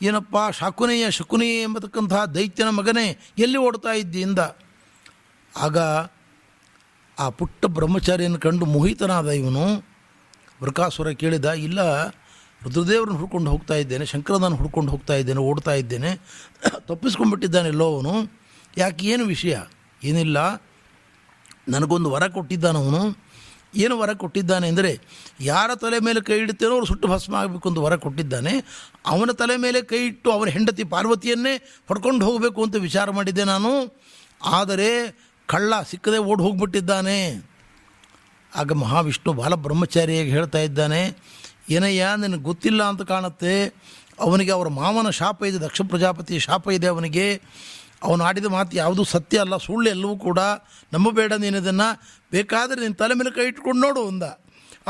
[0.00, 3.06] ಏನಪ್ಪ, ಶಾಕುನೆಯ ಶಕುನೆಯ ಎಂಬತಕ್ಕಂತಹ ದೈತ್ಯನ ಮಗನೇ
[3.38, 4.40] ಎಲ್ಲಿ ಓಡ್ತಾ ಇದ್ದಿಂದ
[5.54, 5.78] ಆಗ
[7.18, 9.66] ಆ ಪುಟ್ಟ ಬ್ರಹ್ಮಚಾರಿಯನ್ನು ಕಂಡು ಮೋಹಿತನಾದ ಇವನು
[10.62, 11.80] ವೃಕಾಸುರ ಕೇಳಿದ, ಇಲ್ಲ
[12.64, 16.20] ರುದ್ರದೇವರನ್ನು ಹುಡ್ಕೊಂಡು ಹೋಗ್ತಾ ಇದ್ದೇನೆ, ಶಂಕರನನ್ನು ಹುಡ್ಕೊಂಡು ಹೋಗ್ತಾ ಇದ್ದೇನೆ, ಓಡ್ತಾ ಇದ್ದೇನೆ.
[16.78, 18.40] ತಪ್ಪಿಸ್ಕೊಂಡ್ಬಿಟ್ಟಿದ್ದಾನೆಲ್ಲೋ ಅವನು.
[18.78, 19.56] ಯಾಕೆ, ಏನು ವಿಷಯ?
[20.04, 20.62] ಏನಿಲ್ಲ.
[21.68, 23.26] ನನಗೊಂದು ವರ ಕೊಟ್ಟಿದ್ದಾನೆ ಅವನು.
[23.76, 25.00] ಏನು ವರ ಕೊಟ್ಟಿದ್ದಾನೆ ಅಂದರೆ,
[25.40, 28.50] ಯಾರ ತಲೆ ಮೇಲೆ ಕೈ ಇಡುತ್ತೇನೋ ಅವ್ರು ಸುಟ್ಟು ಭಸ್ಮ ಆಗಬೇಕು ಅಂತ ವರ ಕೊಟ್ಟಿದ್ದಾನೆ.
[29.06, 31.56] ಅವನ ತಲೆ ಮೇಲೆ ಕೈ ಇಟ್ಟು ಅವನ ಹೆಂಡತಿ ಪಾರ್ವತಿಯನ್ನೇ
[31.88, 34.00] ಹೊಡ್ಕೊಂಡು ಹೋಗಬೇಕು ಅಂತ ವಿಚಾರ ಮಾಡಿದ್ದೆ ನಾನು.
[34.44, 37.50] ಆದರೆ, ಕಳ್ಳ ಸಿಕ್ಕದೆ ಓಡಿ ಹೋಗ್ಬಿಟ್ಟಿದ್ದಾನೆ.
[38.56, 41.16] ಆಗ ಮಹಾವಿಷ್ಣು ಬಾಲಬ್ರಹ್ಮಚಾರಿಯಾಗಿ ಹೇಳ್ತಾ ಇದ್ದಾನೆ
[41.74, 43.54] ಏನಯ್ಯ, ನಿನಗೆ ಗೊತ್ತಿಲ್ಲ ಅಂತ ಕಾಣುತ್ತೆ?
[44.26, 47.26] ಅವನಿಗೆ ಅವರ ಮಾವನ ಶಾಪ ಇದೆ, ದಕ್ಷ ಪ್ರಜಾಪತಿಯ ಶಾಪ ಇದೆ ಅವನಿಗೆ.
[48.06, 50.40] ಅವನು ಆಡಿದ ಮಾತು ಯಾವುದೂ ಸತ್ಯ ಅಲ್ಲ, ಸುಳ್ಳು ಎಲ್ಲವೂ ಕೂಡ
[50.94, 51.88] ನಂಬಬೇಡ ನೀನದನ್ನು
[52.34, 54.24] ಬೇಕಾದರೆ ನೀನು ತಲೆ ಮೇಲೆ ಕೈ ಇಟ್ಕೊಂಡು ನೋಡು ಅಂದ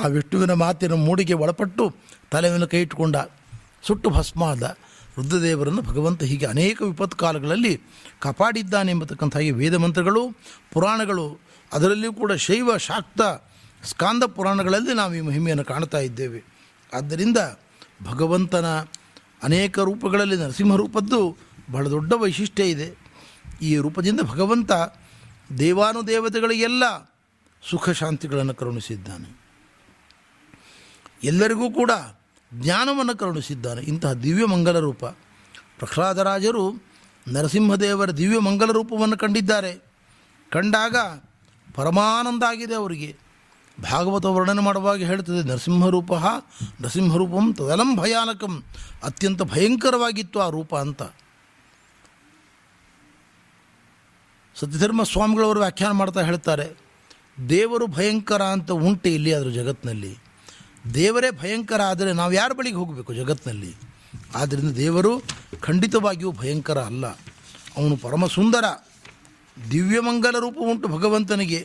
[0.00, 1.84] ಆ ವಿಷ್ಣುವಿನ ಮಾತಿನ ಮೂಡಿಗೆ ಒಳಪಟ್ಟು
[2.32, 3.16] ತಲೆ ಮೇಲೆ ಕೈ ಇಟ್ಕೊಂಡ.
[3.86, 4.64] ಸುಟ್ಟು ಭಸ್ಮ ಆದ
[5.16, 7.74] ರುದ್ರದೇವರನ್ನು ಭಗವಂತ ಹೀಗೆ ಅನೇಕ ವಿಪತ್ತು ಕಾಲಗಳಲ್ಲಿ
[8.24, 10.22] ಕಾಪಾಡಿದ್ದಾನೆ ಎಂಬತಕ್ಕಂಥ ಹಾಗೆ ವೇದ ಮಂತ್ರಗಳು,
[10.72, 11.26] ಪುರಾಣಗಳು,
[11.72, 13.20] ಅದರಲ್ಲಿಯೂ ಕೂಡ ಶೈವ, ಶಾಕ್ತ,
[13.90, 16.55] ಸ್ಕಾಂದ ಪುರಾಣಗಳಲ್ಲಿ ನಾವು ಈ ಮಹಿಮೆಯನ್ನು ಕಾಣ್ತಾ ಇದ್ದೇವೆ.
[16.94, 17.38] ಆದ್ದರಿಂದ
[18.02, 18.66] ಭಗವಂತನ
[19.42, 21.36] ಅನೇಕ ರೂಪಗಳಲ್ಲಿ ನರಸಿಂಹ ರೂಪದ್ದು
[21.70, 22.98] ಬಹಳ ದೊಡ್ಡ ವೈಶಿಷ್ಟ್ಯ ಇದೆ.
[23.62, 24.72] ಈ ರೂಪದಿಂದ ಭಗವಂತ
[25.58, 27.14] ದೇವಾನುದೇವತೆಗಳಿಗೆಲ್ಲ
[27.70, 29.40] ಸುಖ ಶಾಂತಿಗಳನ್ನು ಕರುಣಿಸಿದ್ದಾನೆ.
[31.24, 31.90] ಎಲ್ಲರಿಗೂ ಕೂಡ
[32.54, 33.80] ಜ್ಞಾನವನ್ನು ಕರುಣಿಸಿದ್ದಾನೆ.
[33.80, 35.04] ಇಂತಹ ದಿವ್ಯ ಮಂಗಲ ರೂಪ.
[35.78, 36.82] ಪ್ರಹ್ಲಾದರಾಜರು
[37.28, 39.74] ನರಸಿಂಹದೇವರ ದಿವ್ಯ ಮಂಗಲ ರೂಪವನ್ನು ಕಂಡಿದ್ದಾರೆ.
[40.50, 40.96] ಕಂಡಾಗ
[41.74, 43.25] ಪರಮಾನಂದ ಆಗಿದೆ ಅವರಿಗೆ.
[43.78, 46.12] ಭಾಗವತ ವರ್ಣನೆ ಮಾಡುವಾಗ ಹೇಳ್ತದೆ ನರಸಿಂಹರೂಪ
[46.82, 48.54] ನರಸಿಂಹರೂಪಂ ತದಲಂ ಭಯಾನಕಂ.
[49.02, 51.02] ಅತ್ಯಂತ ಭಯಂಕರವಾಗಿತ್ತು ಆ ರೂಪ ಅಂತ.
[54.56, 56.66] ಸತ್ಯಧರ್ಮ ಸ್ವಾಮಿಗಳವರು ವ್ಯಾಖ್ಯಾನ ಮಾಡ್ತಾ ಹೇಳ್ತಾರೆ,
[57.48, 60.12] ದೇವರು ಭಯಂಕರ ಅಂತ ಉಂಟೆ ಇಲ್ಲಿ ಅದರ ಜಗತ್ತಿನಲ್ಲಿ
[60.94, 63.72] ದೇವರೇ ಭಯಂಕರ ಆದರೆ ನಾವು ಯಾರ ಬಳಿಗೆ ಹೋಗಬೇಕು ಜಗತ್ತಿನಲ್ಲಿ
[64.34, 65.12] ಆದ್ದರಿಂದ ದೇವರು
[65.60, 67.06] ಖಂಡಿತವಾಗಿಯೂ ಭಯಂಕರ ಅಲ್ಲ.
[67.76, 68.64] ಅವನು ಪರಮ ಸುಂದರ
[69.70, 71.60] ದಿವ್ಯಮಂಗಲ ರೂಪ ಉಂಟು ಭಗವಂತನಿಗೆ.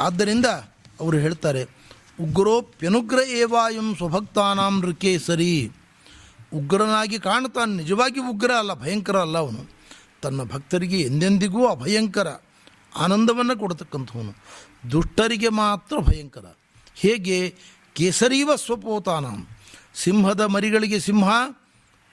[0.00, 0.46] ಆದ್ದರಿಂದ
[1.00, 1.62] ಅವರು ಹೇಳ್ತಾರೆ
[2.20, 5.72] ಉಗ್ರೋಪ್ಯನುಗ್ರ ಏವಾಯಂ ಸ್ವಭಕ್ತಾನಾಂ ನೃಕೆ ಸರಿ
[6.54, 9.70] ಉಗ್ರನಾಗಿ ಕಾಣ್ತಾನೆ ನಿಜವಾಗಿ ಉಗ್ರ ಅಲ್ಲ, ಭಯಂಕರ ಅಲ್ಲ ಅವನು.
[10.22, 12.26] ತನ್ನ ಭಕ್ತರಿಗೆ ಎಂದೆಂದಿಗೂ ಅಭಯಂಕರ,
[12.96, 14.34] ಆನಂದವನ್ನು ಕೊಡತಕ್ಕಂಥವನು.
[14.90, 16.44] ದುಷ್ಟರಿಗೆ ಮಾತ್ರ ಭಯಂಕರ.
[16.94, 17.54] ಹೇಗೆ?
[17.92, 19.46] ಕೇಸರಿವ ಸ್ವಪೋತಾನಂ.
[19.94, 21.28] ಸಿಂಹದ ಮರಿಗಳಿಗೆ ಸಿಂಹ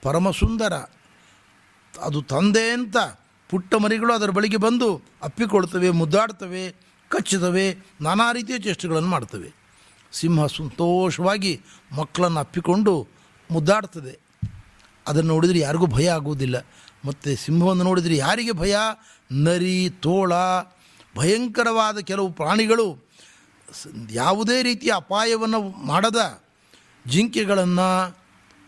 [0.02, 0.72] ಪರಮಸುಂದರ.
[2.02, 2.96] ಅದು ತಂದೆ ಅಂತ
[3.48, 6.87] ಪುಟ್ಟ ಮರಿಗಳು ಅದರ ಬಳಿಗೆ ಬಂದು ಅಪ್ಪಿಕೊಳ್ತವೆ, ಮುದ್ದಾಡ್ತವೆ.
[7.08, 9.52] ಕಚ್ಚುತ್ತವೆ ನಾನಾ ರೀತಿಯ ಚೇಷ್ಟೆಗಳನ್ನು ಮಾಡ್ತವೆ
[10.12, 11.60] ಸಿಂಹ ಸಂತೋಷವಾಗಿ
[11.98, 13.08] ಮಕ್ಕಳನ್ನು ಅಪ್ಪಿಕೊಂಡು
[13.50, 14.18] ಮುದ್ದಾಡ್ತದೆ.
[15.06, 16.66] ಅದನ್ನು ನೋಡಿದರೆ ಯಾರಿಗೂ ಭಯ ಆಗುವುದಿಲ್ಲ.
[17.04, 18.76] ಮತ್ತು ಸಿಂಹವನ್ನು ನೋಡಿದರೆ ಯಾರಿಗೆ ಭಯ?
[19.32, 20.32] ನರಿ, ತೋಳ,
[21.16, 23.08] ಭಯಂಕರವಾದ ಕೆಲವು ಪ್ರಾಣಿಗಳು
[24.10, 26.42] ಯಾವುದೇ ರೀತಿಯ ಅಪಾಯವನ್ನು ಮಾಡದ
[27.06, 28.18] ಜಿಂಕೆಗಳನ್ನು,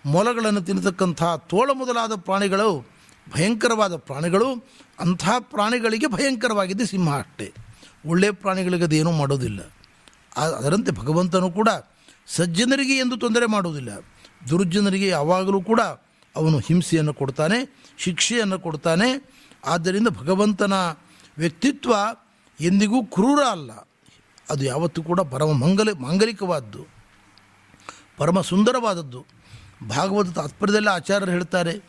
[0.07, 2.89] ಮೊಲಗಳನ್ನು ತಿನ್ನತಕ್ಕಂಥ ತೋಳ ಮೊದಲಾದ ಪ್ರಾಣಿಗಳು
[3.35, 4.69] ಭಯಂಕರವಾದ ಪ್ರಾಣಿಗಳು.
[5.01, 7.53] ಅಂಥ ಪ್ರಾಣಿಗಳಿಗೆ ಭಯಂಕರವಾಗಿದೆ ಸಿಂಹ ಅಷ್ಟೇ.
[8.07, 9.73] ಒಳ್ಳೆಯ ಪ್ರಾಣಿಗಳಿಗೆ ಅದೇನೂ ಮಾಡೋದಿಲ್ಲ.
[10.37, 11.69] ಅದರಂತೆ ಭಗವಂತನು ಕೂಡ
[12.27, 13.89] ಸಜ್ಜನರಿಗೆ ಎಂದು ತೊಂದರೆ ಮಾಡುವುದಿಲ್ಲ.
[14.49, 15.81] ದುರ್ಜನರಿಗೆ ಯಾವಾಗಲೂ ಕೂಡ
[16.37, 19.31] ಅವನು ಹಿಂಸೆಯನ್ನು ಕೊಡ್ತಾನೆ, ಶಿಕ್ಷೆಯನ್ನು ಕೊಡ್ತಾನೆ.
[19.65, 20.73] ಆದ್ದರಿಂದ ಭಗವಂತನ
[21.39, 21.95] ವ್ಯಕ್ತಿತ್ವ
[22.61, 23.73] ಎಂದಿಗೂ ಕ್ರೂರ ಅಲ್ಲ.
[24.51, 26.87] ಅದು ಯಾವತ್ತೂ ಕೂಡ ಪರಮ ಮಂಗಲ, ಮಾಂಗಲಿಕವಾದ್ದು.
[28.17, 29.27] ಪರಮ ಸುಂದರವಾದದ್ದು.
[29.89, 31.81] ಭಾಗವತ ತಾತ್ಪರ್ಯದಲ್ಲಿ ಆಚಾರ್ಯರು ಹೇಳ್ತಾರೆ,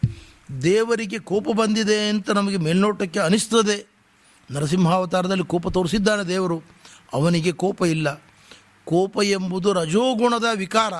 [0.61, 3.90] ದೇವರಿಗೆ ಕೋಪ ಬಂದಿದೆ ಅಂತ ನಮಗೆ ಮೇಲ್ನೋಟಕ್ಕೆ ಅನಿಸ್ತದೆ.
[4.51, 6.61] ನರಸಿಂಹಾವತಾರದಲ್ಲಿ ಕೋಪ ತೋರಿಸಿದ್ದಾನೆ ದೇವರು.
[7.13, 8.13] ಅವನಿಗೆ ಕೋಪ ಇಲ್ಲ.
[8.85, 10.93] ಕೋಪ ಎಂಬುದು ರಜೋಗುಣದ ವಿಕಾರ.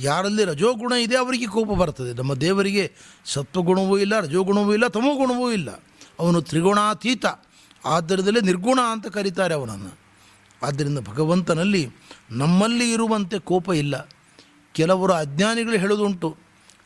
[0.00, 2.12] ಯಾರಲ್ಲಿ ರಜೋಗುಣ ಇದೆ ಅವರಿಗೆ ಕೋಪ ಬರ್ತದೆ.
[2.12, 2.92] ನಮ್ಮ ದೇವರಿಗೆ
[3.24, 5.82] ಸತ್ವಗುಣವೂ ಇಲ್ಲ, ರಜೋಗುಣವೂ ಇಲ್ಲ, ತಮೋಗುಣವೂ ಇಲ್ಲ.
[6.20, 7.24] ಅವನು ತ್ರಿಗುಣಾತೀತ.
[7.84, 9.98] ಆದ್ದರಿಂದಲೇ ನಿರ್ಗುಣ ಅಂತ ಕರೀತಾರೆ ಅವನನ್ನು.
[10.66, 11.90] ಆದ್ದರಿಂದ ಭಗವಂತನಲ್ಲಿ
[12.30, 14.08] ನಮ್ಮಲ್ಲಿ ಇರುವಂತೆ ಕೋಪ ಇಲ್ಲ.
[14.72, 16.36] ಕೆಲವರು ಅಜ್ಞಾನಿಗಳು ಹೇಳೋದುಂಟು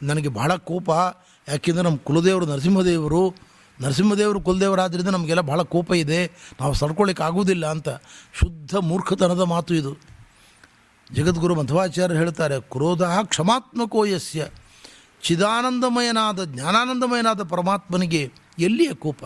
[0.02, 0.90] ನನಗೆ ಬಹಳ ಕೋಪ.
[1.48, 3.45] ಯಾಕೆಂದರೆ ನಮ್ಮ ಕುಲದೇವರು ನರಸಿಂಹದೇವರು
[3.80, 6.26] ನರಸಿಂಹದೇವರು ಕುಲದೇವರಾದ್ರಿಂದ ನಮಗೆಲ್ಲ ಭಾಳ ಕೋಪ ಇದೆ.
[6.60, 7.88] ನಾವು ಸಡ್ಕೊಳ್ಳಿಕ್ಕೆ ಆಗುವುದಿಲ್ಲ ಅಂತ
[8.34, 9.96] ಶುದ್ಧ ಮೂರ್ಖತನದ ಮಾತು ಇದು.
[11.12, 14.46] ಜಗದ್ಗುರು ಮಧ್ವಾಚಾರ್ಯರು ಹೇಳ್ತಾರೆ, ಕ್ರೋಧ ಕ್ಷಮಾತ್ಮಕೋ ಯಸ್ಯ.
[15.22, 19.24] ಚಿದಾನಂದಮಯನಾದ, ಜ್ಞಾನಾನಂದಮಯನಾದ ಪರಮಾತ್ಮನಿಗೆ ಎಲ್ಲಿಯ ಕೋಪ?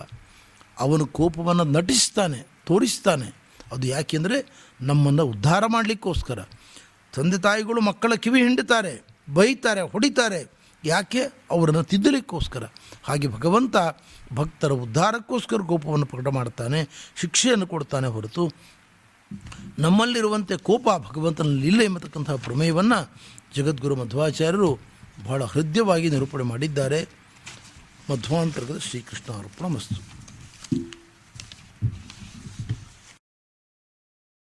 [0.78, 3.40] ಅವನು ಕೋಪವನ್ನು ನಟಿಸ್ತಾನೆ, ತೋರಿಸ್ತಾನೆ.
[3.72, 6.38] ಅದು ಯಾಕೆಂದರೆ ನಮ್ಮನ್ನು ಉದ್ಧಾರ ಮಾಡಲಿಕ್ಕೋಸ್ಕರ.
[7.14, 10.59] ತಂದೆ ತಾಯಿಗಳು ಮಕ್ಕಳ ಕಿವಿ ಹಿಂಡುತ್ತಾರೆ, ಬೈತಾರೆ, ಹೊಡಿತಾರೆ.
[10.84, 11.20] ಯಾಕೆ?
[11.50, 12.64] ಅವರನ್ನು ತಿದ್ದಲಿಕ್ಕೋಸ್ಕರ.
[13.02, 13.76] ಹಾಗೆ ಭಗವಂತ
[14.34, 18.52] ಭಕ್ತರ ಉದ್ಧಾರಕ್ಕೋಸ್ಕರ ಕೋಪವನ್ನು ಪ್ರಕಟ ಮಾಡ್ತಾನೆ ಶಿಕ್ಷೆಯನ್ನು ಕೊಡ್ತಾನೆ ಹೊರತು
[19.78, 23.10] ನಮ್ಮಲ್ಲಿರುವಂತೆ ಕೋಪ ಭಗವಂತನಲ್ಲಿ ಇಲ್ಲ ಎಂಬತಕ್ಕಂತಹ ಪ್ರಮೇಯವನ್ನು
[23.56, 24.78] ಜಗದ್ಗುರು ಮಧ್ವಾಚಾರ್ಯರು
[25.24, 27.08] ಬಹಳ ಹೃದಯವಾಗಿ ನಿರೂಪಣೆ ಮಾಡಿದ್ದಾರೆ.
[28.10, 30.19] ಮಧ್ವಾಂತರ್ಗದ ಶ್ರೀಕೃಷ್ಣ ಅರ್ಪಣ ಮಸ್ತು